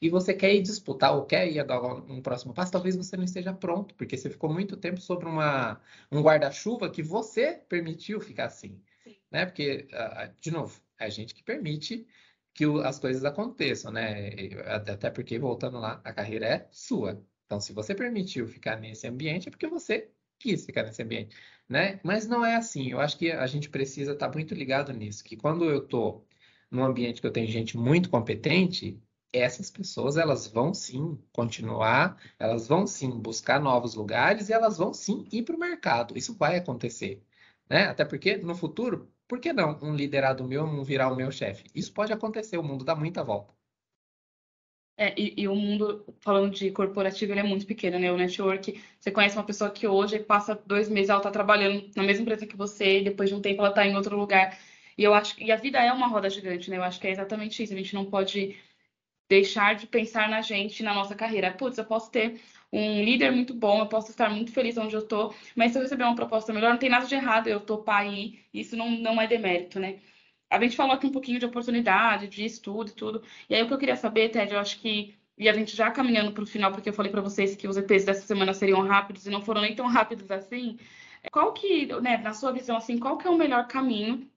e 0.00 0.10
você 0.10 0.34
quer 0.34 0.54
ir 0.54 0.62
disputar 0.62 1.14
ou 1.14 1.24
quer 1.24 1.50
ir 1.50 1.64
dar 1.64 1.80
um 1.82 2.20
próximo 2.20 2.52
passo, 2.52 2.72
talvez 2.72 2.96
você 2.96 3.16
não 3.16 3.24
esteja 3.24 3.52
pronto, 3.54 3.94
porque 3.94 4.16
você 4.16 4.28
ficou 4.28 4.52
muito 4.52 4.76
tempo 4.76 5.00
sobre 5.00 5.26
uma 5.26 5.80
um 6.10 6.20
guarda-chuva 6.20 6.90
que 6.90 7.02
você 7.02 7.62
permitiu 7.68 8.20
ficar 8.20 8.46
assim, 8.46 8.80
Sim. 9.02 9.16
né? 9.30 9.46
Porque 9.46 9.86
de 10.40 10.50
novo, 10.50 10.80
é 10.98 11.06
a 11.06 11.08
gente 11.08 11.34
que 11.34 11.42
permite 11.42 12.06
que 12.52 12.64
as 12.84 12.98
coisas 12.98 13.24
aconteçam, 13.24 13.90
né? 13.92 14.30
Até 14.66 15.10
porque 15.10 15.38
voltando 15.38 15.78
lá, 15.78 16.00
a 16.04 16.12
carreira 16.12 16.46
é 16.46 16.68
sua. 16.70 17.20
Então, 17.46 17.60
se 17.60 17.72
você 17.72 17.94
permitiu 17.94 18.46
ficar 18.46 18.76
nesse 18.76 19.06
ambiente, 19.06 19.48
é 19.48 19.50
porque 19.50 19.66
você 19.66 20.10
quis 20.38 20.64
ficar 20.64 20.82
nesse 20.84 21.02
ambiente 21.02 21.36
né? 21.68 22.00
Mas 22.02 22.26
não 22.26 22.44
é 22.44 22.56
assim. 22.56 22.90
Eu 22.90 23.00
acho 23.00 23.18
que 23.18 23.30
a 23.32 23.46
gente 23.46 23.68
precisa 23.68 24.12
estar 24.12 24.30
muito 24.32 24.54
ligado 24.54 24.92
nisso, 24.92 25.24
que 25.24 25.36
quando 25.36 25.64
eu 25.64 25.84
estou 25.84 26.26
num 26.70 26.84
ambiente 26.84 27.20
que 27.20 27.26
eu 27.26 27.32
tenho 27.32 27.46
gente 27.50 27.76
muito 27.76 28.10
competente, 28.10 29.00
essas 29.32 29.70
pessoas 29.70 30.16
elas 30.16 30.46
vão 30.46 30.72
sim 30.74 31.18
continuar, 31.32 32.20
elas 32.38 32.68
vão 32.68 32.86
sim 32.86 33.10
buscar 33.10 33.60
novos 33.60 33.94
lugares 33.94 34.48
e 34.48 34.52
elas 34.52 34.78
vão 34.78 34.92
sim 34.94 35.26
ir 35.32 35.42
para 35.44 35.56
o 35.56 35.58
mercado. 35.58 36.16
Isso 36.16 36.34
vai 36.36 36.56
acontecer, 36.56 37.22
né? 37.68 37.84
Até 37.86 38.04
porque 38.04 38.36
no 38.36 38.54
futuro, 38.54 39.10
por 39.28 39.40
que 39.40 39.52
não 39.52 39.78
um 39.82 39.94
liderado 39.94 40.44
meu 40.46 40.66
não 40.66 40.84
virar 40.84 41.10
o 41.12 41.16
meu 41.16 41.30
chefe? 41.32 41.64
Isso 41.74 41.92
pode 41.92 42.12
acontecer, 42.12 42.58
o 42.58 42.62
mundo 42.62 42.84
dá 42.84 42.94
muita 42.94 43.24
volta. 43.24 43.53
É, 44.96 45.12
e, 45.20 45.34
e, 45.42 45.48
o 45.48 45.56
mundo, 45.56 46.04
falando 46.20 46.52
de 46.54 46.70
corporativo, 46.70 47.32
ele 47.32 47.40
é 47.40 47.42
muito 47.42 47.66
pequeno, 47.66 47.98
né? 47.98 48.12
O 48.12 48.16
network, 48.16 48.80
você 48.98 49.10
conhece 49.10 49.36
uma 49.36 49.44
pessoa 49.44 49.70
que 49.70 49.88
hoje 49.88 50.20
passa 50.20 50.54
dois 50.66 50.88
meses, 50.88 51.10
ela 51.10 51.18
está 51.18 51.32
trabalhando 51.32 51.90
na 51.96 52.04
mesma 52.04 52.22
empresa 52.22 52.46
que 52.46 52.56
você, 52.56 53.00
e 53.00 53.04
depois 53.04 53.28
de 53.28 53.34
um 53.34 53.40
tempo 53.40 53.60
ela 53.60 53.70
está 53.70 53.84
em 53.86 53.96
outro 53.96 54.16
lugar. 54.16 54.56
E 54.96 55.02
eu 55.02 55.12
acho 55.12 55.34
e 55.42 55.50
a 55.50 55.56
vida 55.56 55.80
é 55.82 55.92
uma 55.92 56.06
roda 56.06 56.30
gigante, 56.30 56.70
né? 56.70 56.76
Eu 56.76 56.84
acho 56.84 57.00
que 57.00 57.08
é 57.08 57.10
exatamente 57.10 57.62
isso. 57.62 57.72
A 57.72 57.76
gente 57.76 57.94
não 57.94 58.04
pode 58.04 58.56
deixar 59.28 59.74
de 59.74 59.86
pensar 59.86 60.28
na 60.28 60.40
gente, 60.42 60.82
na 60.82 60.94
nossa 60.94 61.14
carreira. 61.14 61.52
Putz, 61.52 61.78
eu 61.78 61.84
posso 61.84 62.10
ter 62.10 62.40
um 62.72 63.02
líder 63.04 63.32
muito 63.32 63.54
bom, 63.54 63.80
eu 63.80 63.86
posso 63.88 64.10
estar 64.10 64.30
muito 64.30 64.52
feliz 64.52 64.76
onde 64.76 64.94
eu 64.94 65.00
estou, 65.00 65.34
mas 65.56 65.72
se 65.72 65.78
eu 65.78 65.82
receber 65.82 66.04
uma 66.04 66.14
proposta 66.16 66.52
melhor, 66.52 66.70
não 66.70 66.78
tem 66.78 66.90
nada 66.90 67.06
de 67.06 67.14
errado 67.14 67.48
eu 67.48 67.60
topar 67.60 68.02
aí, 68.02 68.40
isso 68.52 68.76
não, 68.76 68.90
não 68.90 69.20
é 69.20 69.26
demérito, 69.26 69.78
né? 69.80 70.00
A 70.54 70.60
gente 70.60 70.76
falou 70.76 70.94
aqui 70.94 71.06
um 71.06 71.12
pouquinho 71.12 71.38
de 71.38 71.46
oportunidade, 71.46 72.28
de 72.28 72.44
estudo 72.44 72.90
e 72.90 72.94
tudo. 72.94 73.22
E 73.48 73.54
aí 73.54 73.62
o 73.62 73.66
que 73.66 73.74
eu 73.74 73.78
queria 73.78 73.96
saber, 73.96 74.30
Ted, 74.30 74.52
eu 74.52 74.60
acho 74.60 74.80
que 74.80 75.16
e 75.36 75.48
a 75.48 75.52
gente 75.52 75.74
já 75.76 75.90
caminhando 75.90 76.32
para 76.32 76.44
o 76.44 76.46
final, 76.46 76.70
porque 76.72 76.88
eu 76.88 76.92
falei 76.92 77.10
para 77.10 77.20
vocês 77.20 77.56
que 77.56 77.66
os 77.66 77.76
EPs 77.76 78.04
dessa 78.04 78.26
semana 78.26 78.54
seriam 78.54 78.80
rápidos 78.82 79.26
e 79.26 79.30
não 79.30 79.42
foram 79.42 79.62
nem 79.62 79.74
tão 79.74 79.86
rápidos 79.86 80.30
assim. 80.30 80.78
Qual 81.32 81.52
que, 81.52 81.86
né, 82.00 82.18
na 82.18 82.32
sua 82.32 82.52
visão, 82.52 82.76
assim, 82.76 82.98
qual 82.98 83.18
que 83.18 83.26
é 83.26 83.30
o 83.30 83.36
melhor 83.36 83.66
caminho 83.66 84.30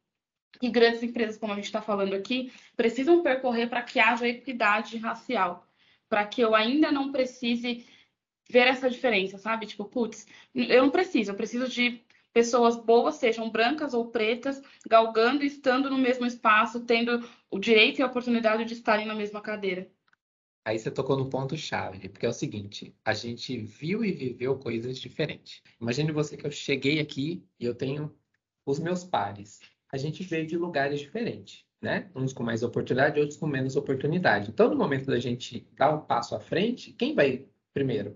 que 0.59 0.69
grandes 0.69 1.03
empresas, 1.03 1.37
como 1.37 1.53
a 1.53 1.55
gente 1.55 1.65
está 1.65 1.81
falando 1.81 2.13
aqui, 2.15 2.51
precisam 2.75 3.21
percorrer 3.21 3.69
para 3.69 3.83
que 3.83 3.99
haja 3.99 4.27
equidade 4.27 4.97
racial? 4.97 5.67
Para 6.09 6.25
que 6.25 6.41
eu 6.41 6.55
ainda 6.55 6.91
não 6.91 7.11
precise 7.11 7.85
ver 8.49 8.67
essa 8.67 8.89
diferença, 8.89 9.37
sabe? 9.37 9.67
Tipo, 9.67 9.85
putz, 9.85 10.25
eu 10.55 10.81
não 10.81 10.89
preciso, 10.89 11.31
eu 11.31 11.35
preciso 11.35 11.67
de 11.67 12.01
pessoas 12.37 12.75
boas, 12.75 13.15
sejam 13.15 13.49
brancas 13.49 13.95
ou 13.95 14.11
pretas, 14.11 14.61
galgando 14.87 15.43
estando 15.43 15.89
no 15.89 15.97
mesmo 15.97 16.23
espaço, 16.23 16.85
tendo 16.85 17.27
o 17.49 17.57
direito 17.57 17.97
e 17.97 18.03
a 18.03 18.05
oportunidade 18.05 18.63
de 18.63 18.75
estarem 18.75 19.07
na 19.07 19.15
mesma 19.15 19.41
cadeira. 19.41 19.89
Aí 20.63 20.77
você 20.77 20.91
tocou 20.91 21.17
no 21.17 21.31
ponto 21.31 21.57
chave, 21.57 22.07
porque 22.09 22.27
é 22.27 22.29
o 22.29 22.33
seguinte, 22.33 22.95
a 23.03 23.11
gente 23.15 23.57
viu 23.57 24.05
e 24.05 24.11
viveu 24.11 24.55
coisas 24.59 24.99
diferentes. 24.99 25.63
Imagine 25.81 26.11
você 26.11 26.37
que 26.37 26.45
eu 26.45 26.51
cheguei 26.51 26.99
aqui 26.99 27.43
e 27.59 27.65
eu 27.65 27.73
tenho 27.73 28.15
os 28.63 28.77
meus 28.77 29.03
pares. 29.03 29.59
A 29.91 29.97
gente 29.97 30.21
veio 30.21 30.45
de 30.45 30.57
lugares 30.57 30.99
diferentes, 30.99 31.65
né? 31.81 32.11
Uns 32.15 32.33
com 32.33 32.43
mais 32.43 32.61
oportunidade, 32.61 33.19
outros 33.19 33.39
com 33.39 33.47
menos 33.47 33.75
oportunidade. 33.75 34.51
Então, 34.51 34.69
no 34.69 34.75
momento 34.75 35.07
da 35.07 35.17
gente 35.17 35.67
dar 35.75 35.91
um 35.91 36.01
passo 36.01 36.35
à 36.35 36.39
frente, 36.39 36.93
quem 36.93 37.15
vai 37.15 37.47
primeiro? 37.73 38.15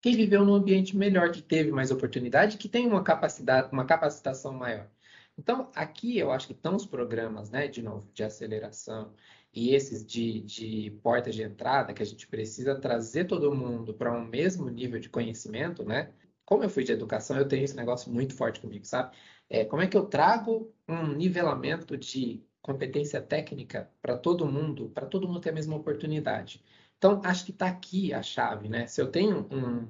Quem 0.00 0.16
viveu 0.16 0.44
num 0.44 0.54
ambiente 0.54 0.96
melhor, 0.96 1.30
que 1.30 1.42
teve 1.42 1.70
mais 1.70 1.90
oportunidade, 1.90 2.58
que 2.58 2.68
tem 2.68 2.86
uma 2.86 3.02
capacidade, 3.02 3.70
uma 3.72 3.84
capacitação 3.84 4.52
maior. 4.52 4.88
Então, 5.38 5.70
aqui 5.74 6.18
eu 6.18 6.30
acho 6.30 6.46
que 6.46 6.52
estão 6.52 6.76
os 6.76 6.86
programas, 6.86 7.50
né, 7.50 7.66
de 7.68 7.82
novo, 7.82 8.10
de 8.12 8.22
aceleração 8.22 9.14
e 9.52 9.74
esses 9.74 10.04
de, 10.04 10.40
de 10.42 10.90
porta 11.02 11.30
de 11.30 11.42
entrada, 11.42 11.92
que 11.94 12.02
a 12.02 12.06
gente 12.06 12.26
precisa 12.26 12.74
trazer 12.78 13.24
todo 13.26 13.54
mundo 13.54 13.94
para 13.94 14.12
um 14.12 14.24
mesmo 14.24 14.68
nível 14.68 15.00
de 15.00 15.08
conhecimento, 15.08 15.84
né? 15.84 16.12
Como 16.44 16.62
eu 16.64 16.70
fui 16.70 16.84
de 16.84 16.92
educação, 16.92 17.36
eu 17.38 17.48
tenho 17.48 17.64
esse 17.64 17.76
negócio 17.76 18.12
muito 18.12 18.34
forte 18.34 18.60
comigo, 18.60 18.84
sabe? 18.84 19.16
É, 19.48 19.64
como 19.64 19.82
é 19.82 19.86
que 19.86 19.96
eu 19.96 20.06
trago 20.06 20.72
um 20.88 21.08
nivelamento 21.14 21.96
de 21.96 22.44
competência 22.62 23.20
técnica 23.20 23.90
para 24.02 24.16
todo 24.16 24.46
mundo, 24.46 24.90
para 24.90 25.06
todo 25.06 25.26
mundo 25.26 25.40
ter 25.40 25.50
a 25.50 25.52
mesma 25.52 25.76
oportunidade? 25.76 26.62
Então, 27.00 27.18
acho 27.24 27.46
que 27.46 27.50
está 27.50 27.66
aqui 27.66 28.12
a 28.12 28.22
chave, 28.22 28.68
né? 28.68 28.86
Se 28.86 29.00
eu 29.00 29.10
tenho 29.10 29.48
um, 29.50 29.88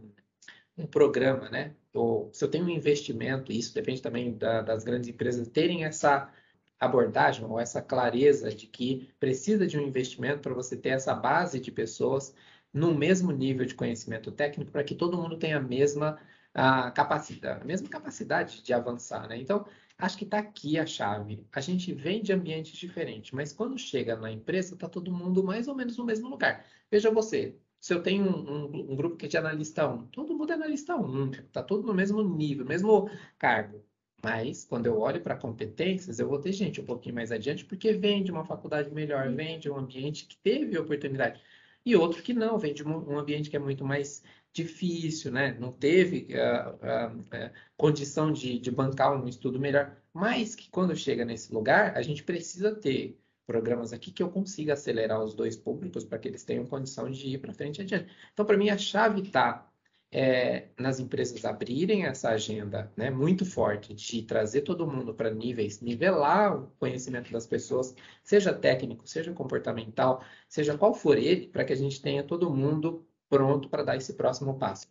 um 0.79 0.87
programa, 0.87 1.51
né? 1.51 1.75
Ou 1.93 2.31
se 2.33 2.45
eu 2.45 2.49
tenho 2.49 2.67
um 2.67 2.71
investimento, 2.71 3.51
isso 3.51 3.75
depende 3.75 4.01
também 4.01 4.33
da, 4.39 4.63
das 4.63 4.85
grandes 4.85 5.09
empresas 5.09 5.49
terem 5.49 5.85
essa 5.85 6.33
abordagem 6.79 7.45
ou 7.45 7.59
essa 7.59 7.83
clareza 7.83 8.55
de 8.55 8.69
que 8.69 9.13
precisa 9.19 9.67
de 9.67 9.77
um 9.77 9.83
investimento 9.83 10.39
para 10.41 10.55
você 10.55 10.77
ter 10.77 10.91
essa 10.91 11.13
base 11.13 11.59
de 11.59 11.73
pessoas 11.73 12.33
no 12.73 12.95
mesmo 12.95 13.33
nível 13.33 13.67
de 13.67 13.75
conhecimento 13.75 14.31
técnico 14.31 14.71
para 14.71 14.85
que 14.85 14.95
todo 14.95 15.19
mundo 15.19 15.37
tenha 15.37 15.57
a 15.57 15.61
mesma 15.61 16.17
a 16.55 16.93
capacidade, 16.93 17.63
a 17.63 17.65
mesma 17.65 17.89
capacidade 17.89 18.63
de 18.63 18.73
avançar, 18.73 19.29
né? 19.29 19.37
Então, 19.37 19.67
acho 20.01 20.19
que 20.19 20.25
está 20.25 20.39
aqui 20.39 20.79
a 20.79 20.87
chave. 20.87 21.47
A 21.53 21.61
gente 21.61 21.93
vem 21.93 22.23
de 22.23 22.33
ambientes 22.33 22.77
diferentes, 22.79 23.33
mas 23.33 23.53
quando 23.53 23.79
chega 23.79 24.17
na 24.17 24.31
empresa, 24.31 24.75
está 24.75 24.89
todo 24.89 25.13
mundo 25.13 25.45
mais 25.45 25.69
ou 25.69 25.75
menos 25.75 25.97
no 25.97 26.05
mesmo 26.05 26.29
lugar. 26.29 26.65
Veja 26.91 27.11
você, 27.11 27.57
se 27.81 27.95
eu 27.95 28.03
tenho 28.03 28.25
um, 28.25 28.67
um, 28.67 28.93
um 28.93 28.97
grupo 28.97 29.17
que 29.17 29.27
é 29.27 29.29
de 29.29 29.37
analista 29.37 29.89
1, 29.89 30.07
todo 30.09 30.37
mundo 30.37 30.51
é 30.53 30.55
analista 30.55 30.97
1, 30.97 31.31
está 31.31 31.63
todo 31.63 31.87
no 31.87 31.95
mesmo 31.95 32.23
nível, 32.23 32.65
mesmo 32.67 33.11
cargo. 33.39 33.85
Mas, 34.23 34.65
quando 34.65 34.87
eu 34.87 34.99
olho 34.99 35.23
para 35.23 35.37
competências, 35.37 36.19
eu 36.19 36.29
vou 36.29 36.39
ter 36.39 36.53
gente 36.53 36.81
um 36.81 36.85
pouquinho 36.85 37.15
mais 37.15 37.33
adiante, 37.33 37.65
porque 37.65 37.93
vem 37.93 38.23
de 38.23 38.31
uma 38.31 38.45
faculdade 38.45 38.91
melhor, 38.91 39.33
vem 39.33 39.59
de 39.59 39.71
um 39.71 39.79
ambiente 39.79 40.27
que 40.27 40.37
teve 40.37 40.77
oportunidade. 40.79 41.41
E 41.85 41.97
outro 41.97 42.23
que 42.23 42.35
não, 42.35 42.59
vem 42.59 42.75
de 42.75 42.87
um 42.87 43.19
ambiente 43.19 43.49
que 43.49 43.57
é 43.57 43.59
muito 43.59 43.85
mais 43.85 44.23
difícil, 44.53 45.31
né? 45.33 45.57
Não 45.59 45.73
teve 45.73 46.29
uh, 46.35 46.75
uh, 46.75 47.19
uh, 47.21 47.53
condição 47.77 48.33
de, 48.33 48.59
de 48.59 48.71
bancar 48.71 49.13
um 49.13 49.29
estudo 49.29 49.59
melhor. 49.61 49.97
Mas 50.13 50.55
que 50.55 50.69
quando 50.71 50.97
chega 50.97 51.25
nesse 51.25 51.53
lugar, 51.53 51.97
a 51.97 52.03
gente 52.03 52.25
precisa 52.25 52.75
ter 52.75 53.19
programas 53.47 53.93
aqui 53.93 54.13
que 54.13 54.23
eu 54.23 54.31
consiga 54.31 54.75
acelerar 54.75 55.23
os 55.23 55.35
dois 55.35 55.57
públicos 55.57 56.05
para 56.05 56.19
que 56.19 56.29
eles 56.29 56.45
tenham 56.45 56.67
condição 56.67 57.11
de 57.11 57.29
ir 57.29 57.39
para 57.39 57.53
frente 57.53 57.81
adiante. 57.81 58.13
Então, 58.33 58.45
para 58.47 58.57
mim, 58.57 58.71
a 58.71 58.79
chave 58.79 59.23
está 59.23 59.71
é, 60.13 60.69
nas 60.79 60.99
empresas 60.99 61.45
abrirem 61.45 62.05
essa 62.05 62.31
agenda 62.31 62.93
né, 62.97 63.11
muito 63.11 63.45
forte 63.45 63.95
de 63.95 64.23
trazer 64.23 64.63
todo 64.63 64.87
mundo 64.87 65.15
para 65.15 65.31
níveis, 65.31 65.81
nivelar 65.81 66.57
o 66.57 66.67
conhecimento 66.79 67.33
das 67.33 67.47
pessoas, 67.47 67.95
seja 68.23 68.53
técnico, 68.53 69.07
seja 69.09 69.33
comportamental, 69.33 70.23
seja 70.49 70.77
qual 70.77 70.93
for 70.95 71.17
ele, 71.17 71.47
para 71.49 71.65
que 71.65 71.73
a 71.73 71.77
gente 71.77 72.03
tenha 72.03 72.25
todo 72.25 72.51
mundo 72.51 73.07
pronto 73.31 73.69
para 73.69 73.85
dar 73.85 73.97
esse 73.97 74.13
próximo 74.15 74.59
passo. 74.59 74.89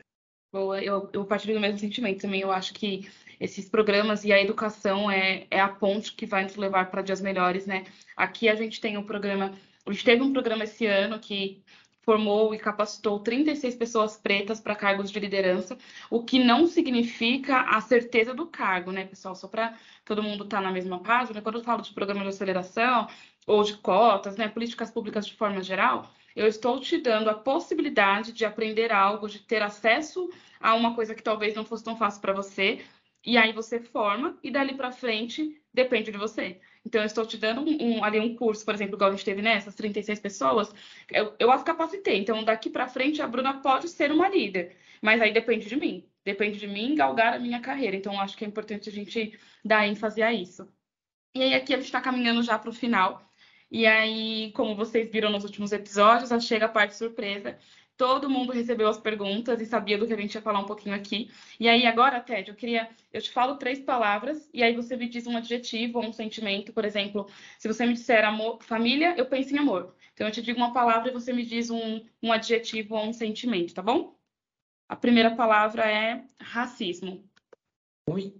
Boa, 0.51 0.81
eu, 0.81 1.07
eu 1.13 1.25
partilho 1.25 1.53
do 1.53 1.59
mesmo 1.59 1.77
sentimento 1.77 2.21
também. 2.21 2.41
Eu 2.41 2.51
acho 2.51 2.73
que 2.73 3.07
esses 3.39 3.69
programas 3.69 4.23
e 4.23 4.33
a 4.33 4.41
educação 4.41 5.11
é, 5.11 5.45
é 5.51 5.59
a 5.59 5.69
ponte 5.69 6.13
que 6.13 6.25
vai 6.25 6.43
nos 6.43 6.55
levar 6.55 6.89
para 6.89 7.03
dias 7.03 7.21
melhores, 7.21 7.67
né? 7.67 7.85
Aqui 8.15 8.49
a 8.49 8.55
gente 8.55 8.81
tem 8.81 8.97
um 8.97 9.03
programa, 9.03 9.53
a 9.85 9.91
gente 9.91 10.03
teve 10.03 10.23
um 10.23 10.33
programa 10.33 10.63
esse 10.63 10.87
ano 10.87 11.19
que 11.19 11.61
formou 12.01 12.55
e 12.55 12.57
capacitou 12.57 13.19
36 13.19 13.75
pessoas 13.75 14.17
pretas 14.17 14.59
para 14.59 14.75
cargos 14.75 15.11
de 15.11 15.19
liderança, 15.19 15.77
o 16.09 16.23
que 16.23 16.43
não 16.43 16.65
significa 16.65 17.61
a 17.61 17.79
certeza 17.81 18.33
do 18.33 18.47
cargo, 18.47 18.91
né, 18.91 19.05
pessoal? 19.05 19.35
Só 19.35 19.47
para 19.47 19.77
todo 20.03 20.23
mundo 20.23 20.45
estar 20.45 20.57
tá 20.57 20.63
na 20.63 20.71
mesma 20.71 20.99
página, 21.03 21.39
quando 21.39 21.59
eu 21.59 21.63
falo 21.63 21.83
de 21.83 21.93
programa 21.93 22.23
de 22.23 22.29
aceleração 22.29 23.07
ou 23.45 23.63
de 23.63 23.77
cotas, 23.77 24.35
né, 24.37 24.47
políticas 24.47 24.89
públicas 24.89 25.27
de 25.27 25.35
forma 25.35 25.61
geral, 25.61 26.09
eu 26.35 26.47
estou 26.47 26.79
te 26.79 26.97
dando 26.97 27.29
a 27.29 27.33
possibilidade 27.33 28.31
de 28.31 28.45
aprender 28.45 28.91
algo, 28.91 29.27
de 29.27 29.39
ter 29.39 29.61
acesso 29.61 30.29
a 30.59 30.75
uma 30.75 30.95
coisa 30.95 31.15
que 31.15 31.23
talvez 31.23 31.55
não 31.55 31.65
fosse 31.65 31.83
tão 31.83 31.95
fácil 31.97 32.21
para 32.21 32.33
você, 32.33 32.81
e 33.25 33.37
aí 33.37 33.51
você 33.51 33.79
forma 33.79 34.37
e 34.43 34.49
dali 34.49 34.73
para 34.73 34.91
frente 34.91 35.61
depende 35.73 36.11
de 36.11 36.17
você. 36.17 36.59
Então, 36.85 37.01
eu 37.01 37.05
estou 37.05 37.25
te 37.25 37.37
dando 37.37 37.61
um, 37.61 37.97
um, 37.97 38.03
ali 38.03 38.19
um 38.19 38.35
curso, 38.35 38.65
por 38.65 38.73
exemplo, 38.73 38.95
igual 38.95 39.09
a 39.09 39.13
gente 39.13 39.25
teve 39.25 39.41
nessas 39.41 39.75
36 39.75 40.19
pessoas, 40.19 40.73
eu, 41.11 41.35
eu 41.37 41.51
as 41.51 41.61
capacitei. 41.63 42.17
Então, 42.17 42.43
daqui 42.43 42.69
para 42.69 42.87
frente, 42.87 43.21
a 43.21 43.27
Bruna 43.27 43.61
pode 43.61 43.89
ser 43.89 44.11
uma 44.11 44.29
líder, 44.29 44.77
mas 45.01 45.21
aí 45.21 45.31
depende 45.31 45.67
de 45.67 45.75
mim. 45.75 46.05
Depende 46.23 46.59
de 46.59 46.67
mim 46.67 46.95
galgar 46.95 47.33
a 47.33 47.39
minha 47.39 47.59
carreira. 47.59 47.95
Então, 47.95 48.19
acho 48.19 48.37
que 48.37 48.45
é 48.45 48.47
importante 48.47 48.89
a 48.89 48.91
gente 48.91 49.37
dar 49.63 49.87
ênfase 49.87 50.21
a 50.21 50.33
isso. 50.33 50.67
E 51.35 51.41
aí, 51.41 51.53
aqui 51.53 51.73
a 51.73 51.77
gente 51.77 51.85
está 51.85 52.01
caminhando 52.01 52.41
já 52.41 52.57
para 52.57 52.69
o 52.69 52.73
final. 52.73 53.28
E 53.71 53.85
aí, 53.85 54.51
como 54.53 54.75
vocês 54.75 55.11
viram 55.11 55.31
nos 55.31 55.43
últimos 55.43 55.71
episódios, 55.71 56.29
já 56.29 56.39
chega 56.39 56.65
a 56.65 56.69
parte 56.69 56.95
surpresa. 56.95 57.57
Todo 57.95 58.29
mundo 58.29 58.53
recebeu 58.53 58.87
as 58.87 58.97
perguntas 58.97 59.59
e 59.61 59.65
sabia 59.65 59.97
do 59.97 60.07
que 60.07 60.13
a 60.13 60.17
gente 60.17 60.33
ia 60.33 60.41
falar 60.41 60.59
um 60.59 60.65
pouquinho 60.65 60.95
aqui. 60.95 61.29
E 61.59 61.67
aí, 61.67 61.85
agora, 61.85 62.21
Ted, 62.21 62.49
eu 62.49 62.55
queria. 62.55 62.89
Eu 63.11 63.21
te 63.21 63.29
falo 63.29 63.57
três 63.57 63.79
palavras 63.79 64.49
e 64.53 64.63
aí 64.63 64.73
você 64.73 64.95
me 64.95 65.07
diz 65.07 65.27
um 65.27 65.35
adjetivo 65.35 65.99
ou 65.99 66.05
um 66.05 66.13
sentimento. 66.13 66.71
Por 66.71 66.85
exemplo, 66.85 67.27
se 67.59 67.67
você 67.67 67.85
me 67.85 67.93
disser 67.93 68.23
amor, 68.25 68.63
família, 68.63 69.15
eu 69.17 69.25
penso 69.25 69.53
em 69.53 69.59
amor. 69.59 69.93
Então, 70.13 70.27
eu 70.27 70.31
te 70.31 70.41
digo 70.41 70.57
uma 70.57 70.73
palavra 70.73 71.09
e 71.09 71.13
você 71.13 71.33
me 71.33 71.45
diz 71.45 71.69
um, 71.69 72.03
um 72.23 72.31
adjetivo 72.31 72.95
ou 72.95 73.05
um 73.05 73.13
sentimento, 73.13 73.73
tá 73.73 73.81
bom? 73.81 74.17
A 74.87 74.95
primeira 74.95 75.35
palavra 75.35 75.85
é 75.85 76.25
racismo. 76.39 77.23
Oi. 78.09 78.33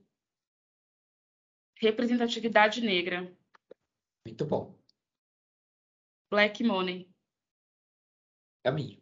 Representatividade 1.76 2.82
negra. 2.82 3.32
Muito 4.26 4.46
bom. 4.46 4.79
Black 6.30 6.64
Money. 6.64 7.10
Caminho. 8.64 9.02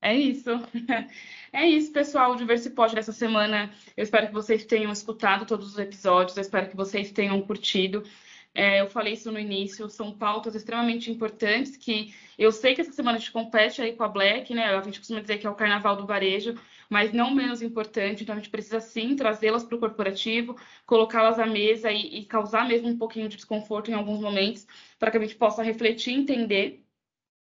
É 0.00 0.14
isso. 0.14 0.50
É 1.54 1.66
isso, 1.68 1.92
pessoal. 1.92 2.32
O 2.32 2.36
Diversipod 2.36 2.94
dessa 2.94 3.12
semana. 3.12 3.70
Eu 3.94 4.02
espero 4.02 4.26
que 4.26 4.32
vocês 4.32 4.64
tenham 4.64 4.90
escutado 4.90 5.44
todos 5.44 5.68
os 5.68 5.78
episódios. 5.78 6.34
Eu 6.34 6.40
espero 6.40 6.70
que 6.70 6.76
vocês 6.76 7.12
tenham 7.12 7.42
curtido. 7.42 8.02
É, 8.54 8.80
eu 8.80 8.88
falei 8.88 9.12
isso 9.12 9.30
no 9.30 9.38
início. 9.38 9.88
São 9.90 10.16
pautas 10.16 10.54
extremamente 10.54 11.10
importantes 11.10 11.76
que 11.76 12.14
eu 12.38 12.50
sei 12.50 12.74
que 12.74 12.80
essa 12.80 12.92
semana 12.92 13.18
a 13.18 13.20
gente 13.20 13.32
compete 13.32 13.82
aí 13.82 13.94
com 13.94 14.02
a 14.02 14.08
Black, 14.08 14.54
né? 14.54 14.74
A 14.74 14.80
gente 14.82 14.98
costuma 14.98 15.20
dizer 15.20 15.38
que 15.38 15.46
é 15.46 15.50
o 15.50 15.54
carnaval 15.54 15.94
do 15.94 16.06
varejo, 16.06 16.54
mas 16.92 17.10
não 17.12 17.34
menos 17.34 17.62
importante. 17.62 18.22
Então 18.22 18.34
a 18.34 18.38
gente 18.38 18.50
precisa 18.50 18.78
sim 18.78 19.16
trazê-las 19.16 19.64
para 19.64 19.76
o 19.76 19.80
corporativo, 19.80 20.56
colocá-las 20.84 21.38
à 21.38 21.46
mesa 21.46 21.90
e, 21.90 22.18
e 22.20 22.24
causar 22.26 22.68
mesmo 22.68 22.88
um 22.88 22.98
pouquinho 22.98 23.30
de 23.30 23.36
desconforto 23.36 23.90
em 23.90 23.94
alguns 23.94 24.20
momentos, 24.20 24.66
para 24.98 25.10
que 25.10 25.16
a 25.16 25.20
gente 25.20 25.34
possa 25.36 25.62
refletir, 25.62 26.12
entender. 26.12 26.84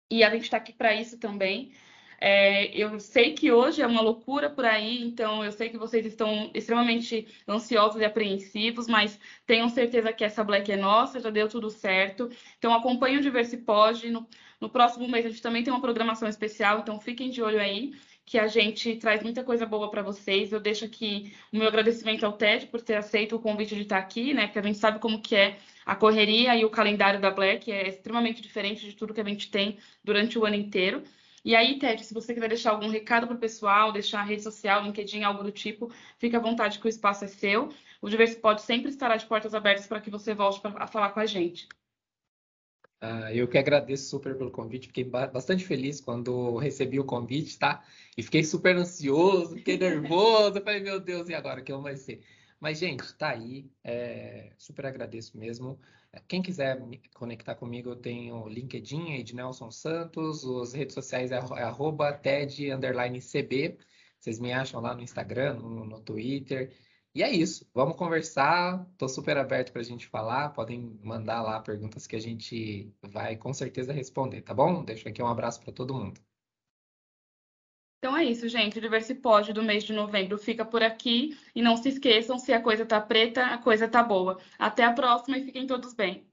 E 0.10 0.24
a 0.24 0.30
gente 0.30 0.44
está 0.44 0.58
aqui 0.58 0.72
para 0.72 0.96
isso 0.96 1.20
também. 1.20 1.74
É, 2.22 2.68
eu 2.78 3.00
sei 3.02 3.34
que 3.34 3.52
hoje 3.52 3.82
é 3.82 3.88
uma 3.88 4.02
loucura 4.02 4.50
por 4.50 4.64
aí, 4.64 5.04
então 5.04 5.44
eu 5.44 5.52
sei 5.52 5.70
que 5.70 5.78
vocês 5.78 6.06
estão 6.06 6.50
extremamente 6.54 7.28
ansiosos 7.46 8.00
e 8.00 8.06
apreensivos, 8.06 8.88
mas 8.88 9.20
tenham 9.46 9.68
certeza 9.68 10.14
que 10.14 10.24
essa 10.24 10.42
Black 10.42 10.72
é 10.72 10.78
nossa, 10.78 11.20
já 11.20 11.30
deu 11.30 11.50
tudo 11.50 11.70
certo. 11.70 12.30
Então 12.58 12.74
acompanhe 12.74 13.18
o 13.18 13.22
Diversipod. 13.22 14.10
No, 14.10 14.26
no 14.62 14.70
próximo 14.70 15.06
mês 15.10 15.26
a 15.26 15.30
gente 15.30 15.42
também 15.42 15.64
tem 15.64 15.74
uma 15.74 15.82
programação 15.82 16.30
especial, 16.30 16.80
então 16.80 16.98
fiquem 16.98 17.30
de 17.30 17.42
olho 17.42 17.60
aí 17.60 17.92
que 18.26 18.40
a 18.40 18.48
gente 18.48 18.96
traz 18.96 19.22
muita 19.22 19.44
coisa 19.44 19.66
boa 19.66 19.90
para 19.90 20.02
vocês. 20.02 20.52
Eu 20.52 20.60
deixo 20.60 20.86
aqui 20.86 21.34
o 21.52 21.58
meu 21.58 21.68
agradecimento 21.68 22.26
ao 22.26 22.34
TED 22.34 22.68
por 22.68 22.82
ter 22.82 22.96
aceito 22.96 23.36
o 23.36 23.40
convite 23.40 23.76
de 23.76 23.82
estar 23.82 23.98
aqui, 23.98 24.34
né? 24.34 24.48
Porque 24.48 24.60
a 24.60 24.64
gente 24.64 24.78
sabe 24.78 25.00
como 25.00 25.22
que 25.22 25.36
é 25.36 25.58
a 25.86 25.96
correria 25.96 26.56
e 26.56 26.64
o 26.66 26.70
calendário 26.70 27.20
da 27.20 27.30
Black 27.30 27.72
é 27.72 27.88
extremamente 27.90 28.42
diferente 28.42 28.86
de 28.86 28.96
tudo 28.96 29.14
que 29.14 29.22
a 29.22 29.26
gente 29.26 29.52
tem 29.52 29.78
durante 30.04 30.40
o 30.40 30.46
ano 30.46 30.56
inteiro. 30.56 31.04
E 31.46 31.56
aí, 31.56 31.78
Ted, 31.78 32.04
se 32.06 32.14
você 32.14 32.34
quiser 32.34 32.48
deixar 32.48 32.72
algum 32.72 32.88
recado 32.88 33.28
para 33.28 33.36
o 33.36 33.40
pessoal, 33.40 33.92
deixar 33.92 34.22
a 34.22 34.24
rede 34.24 34.42
social, 34.42 34.82
LinkedIn, 34.84 35.24
algo 35.24 35.44
do 35.44 35.52
tipo, 35.52 35.92
fique 36.18 36.36
à 36.36 36.40
vontade 36.40 36.80
que 36.80 36.86
o 36.86 36.90
espaço 36.90 37.26
é 37.26 37.28
seu. 37.28 37.70
O 38.02 38.10
Diversipod 38.10 38.62
sempre 38.62 38.90
estará 38.90 39.18
de 39.18 39.26
portas 39.26 39.54
abertas 39.54 39.86
para 39.86 40.00
que 40.00 40.10
você 40.10 40.34
volte 40.34 40.62
pra, 40.62 40.74
a 40.78 40.88
falar 40.88 41.10
com 41.10 41.20
a 41.20 41.26
gente. 41.26 41.68
Uh, 43.04 43.28
eu 43.34 43.50
que 43.50 43.58
agradeço 43.58 44.08
super 44.10 44.34
pelo 44.38 44.50
convite, 44.50 44.88
fiquei 44.88 45.04
bastante 45.04 45.66
feliz 45.66 46.00
quando 46.00 46.56
recebi 46.56 47.02
o 47.02 47.04
convite, 47.04 47.60
tá? 47.60 47.84
E 48.18 48.24
fiquei 48.24 48.46
super 48.46 48.78
ansioso, 48.78 49.56
fiquei 49.56 49.78
nervoso, 49.78 50.62
falei, 50.62 50.80
meu 50.80 51.02
Deus, 51.02 51.28
e 51.28 51.34
agora, 51.34 51.62
que 51.62 51.74
vai 51.74 51.98
ser? 51.98 52.24
Mas, 52.62 52.80
gente, 52.80 53.14
tá 53.16 53.32
aí, 53.32 53.70
é, 53.84 54.54
super 54.58 54.86
agradeço 54.86 55.38
mesmo. 55.38 55.78
Quem 56.30 56.42
quiser 56.42 56.80
me 56.80 57.02
conectar 57.14 57.56
comigo, 57.56 57.90
eu 57.90 57.98
tenho 57.98 58.48
LinkedIn, 58.48 59.16
Ednelson 59.16 59.70
Santos, 59.70 60.46
as 60.46 60.72
redes 60.72 60.94
sociais 60.94 61.30
é, 61.34 61.36
é 61.36 61.64
arroba 61.64 62.14
TED_CB. 62.14 63.78
Vocês 64.18 64.40
me 64.40 64.54
acham 64.54 64.80
lá 64.80 64.96
no 64.96 65.02
Instagram, 65.02 65.56
no, 65.56 65.84
no 65.84 66.00
Twitter. 66.00 66.72
E 67.16 67.22
é 67.22 67.32
isso, 67.32 67.70
vamos 67.74 67.96
conversar. 67.96 68.88
Estou 68.92 69.08
super 69.08 69.38
aberto 69.38 69.72
para 69.72 69.82
a 69.82 69.84
gente 69.86 70.08
falar. 70.08 70.50
Podem 70.50 71.00
mandar 71.04 71.42
lá 71.44 71.60
perguntas 71.60 72.08
que 72.08 72.16
a 72.16 72.20
gente 72.20 72.92
vai 73.04 73.36
com 73.38 73.54
certeza 73.54 73.94
responder, 73.94 74.42
tá 74.42 74.54
bom? 74.54 74.84
Deixo 74.84 75.08
aqui 75.08 75.22
um 75.22 75.28
abraço 75.28 75.62
para 75.62 75.72
todo 75.72 75.94
mundo. 75.94 76.20
Então 78.00 78.18
é 78.18 78.26
isso, 78.26 78.50
gente. 78.50 78.80
O 78.80 78.82
Diversipod 78.82 79.54
do 79.54 79.64
mês 79.64 79.84
de 79.84 79.94
novembro 79.94 80.38
fica 80.38 80.66
por 80.66 80.84
aqui. 80.84 81.38
E 81.56 81.62
não 81.62 81.78
se 81.78 81.90
esqueçam, 81.90 82.38
se 82.40 82.52
a 82.52 82.62
coisa 82.62 82.86
tá 82.86 83.00
preta, 83.00 83.46
a 83.46 83.58
coisa 83.58 83.88
tá 83.88 84.04
boa. 84.04 84.40
Até 84.60 84.84
a 84.84 84.92
próxima 84.92 85.38
e 85.38 85.46
fiquem 85.46 85.68
todos 85.68 85.94
bem. 85.94 86.28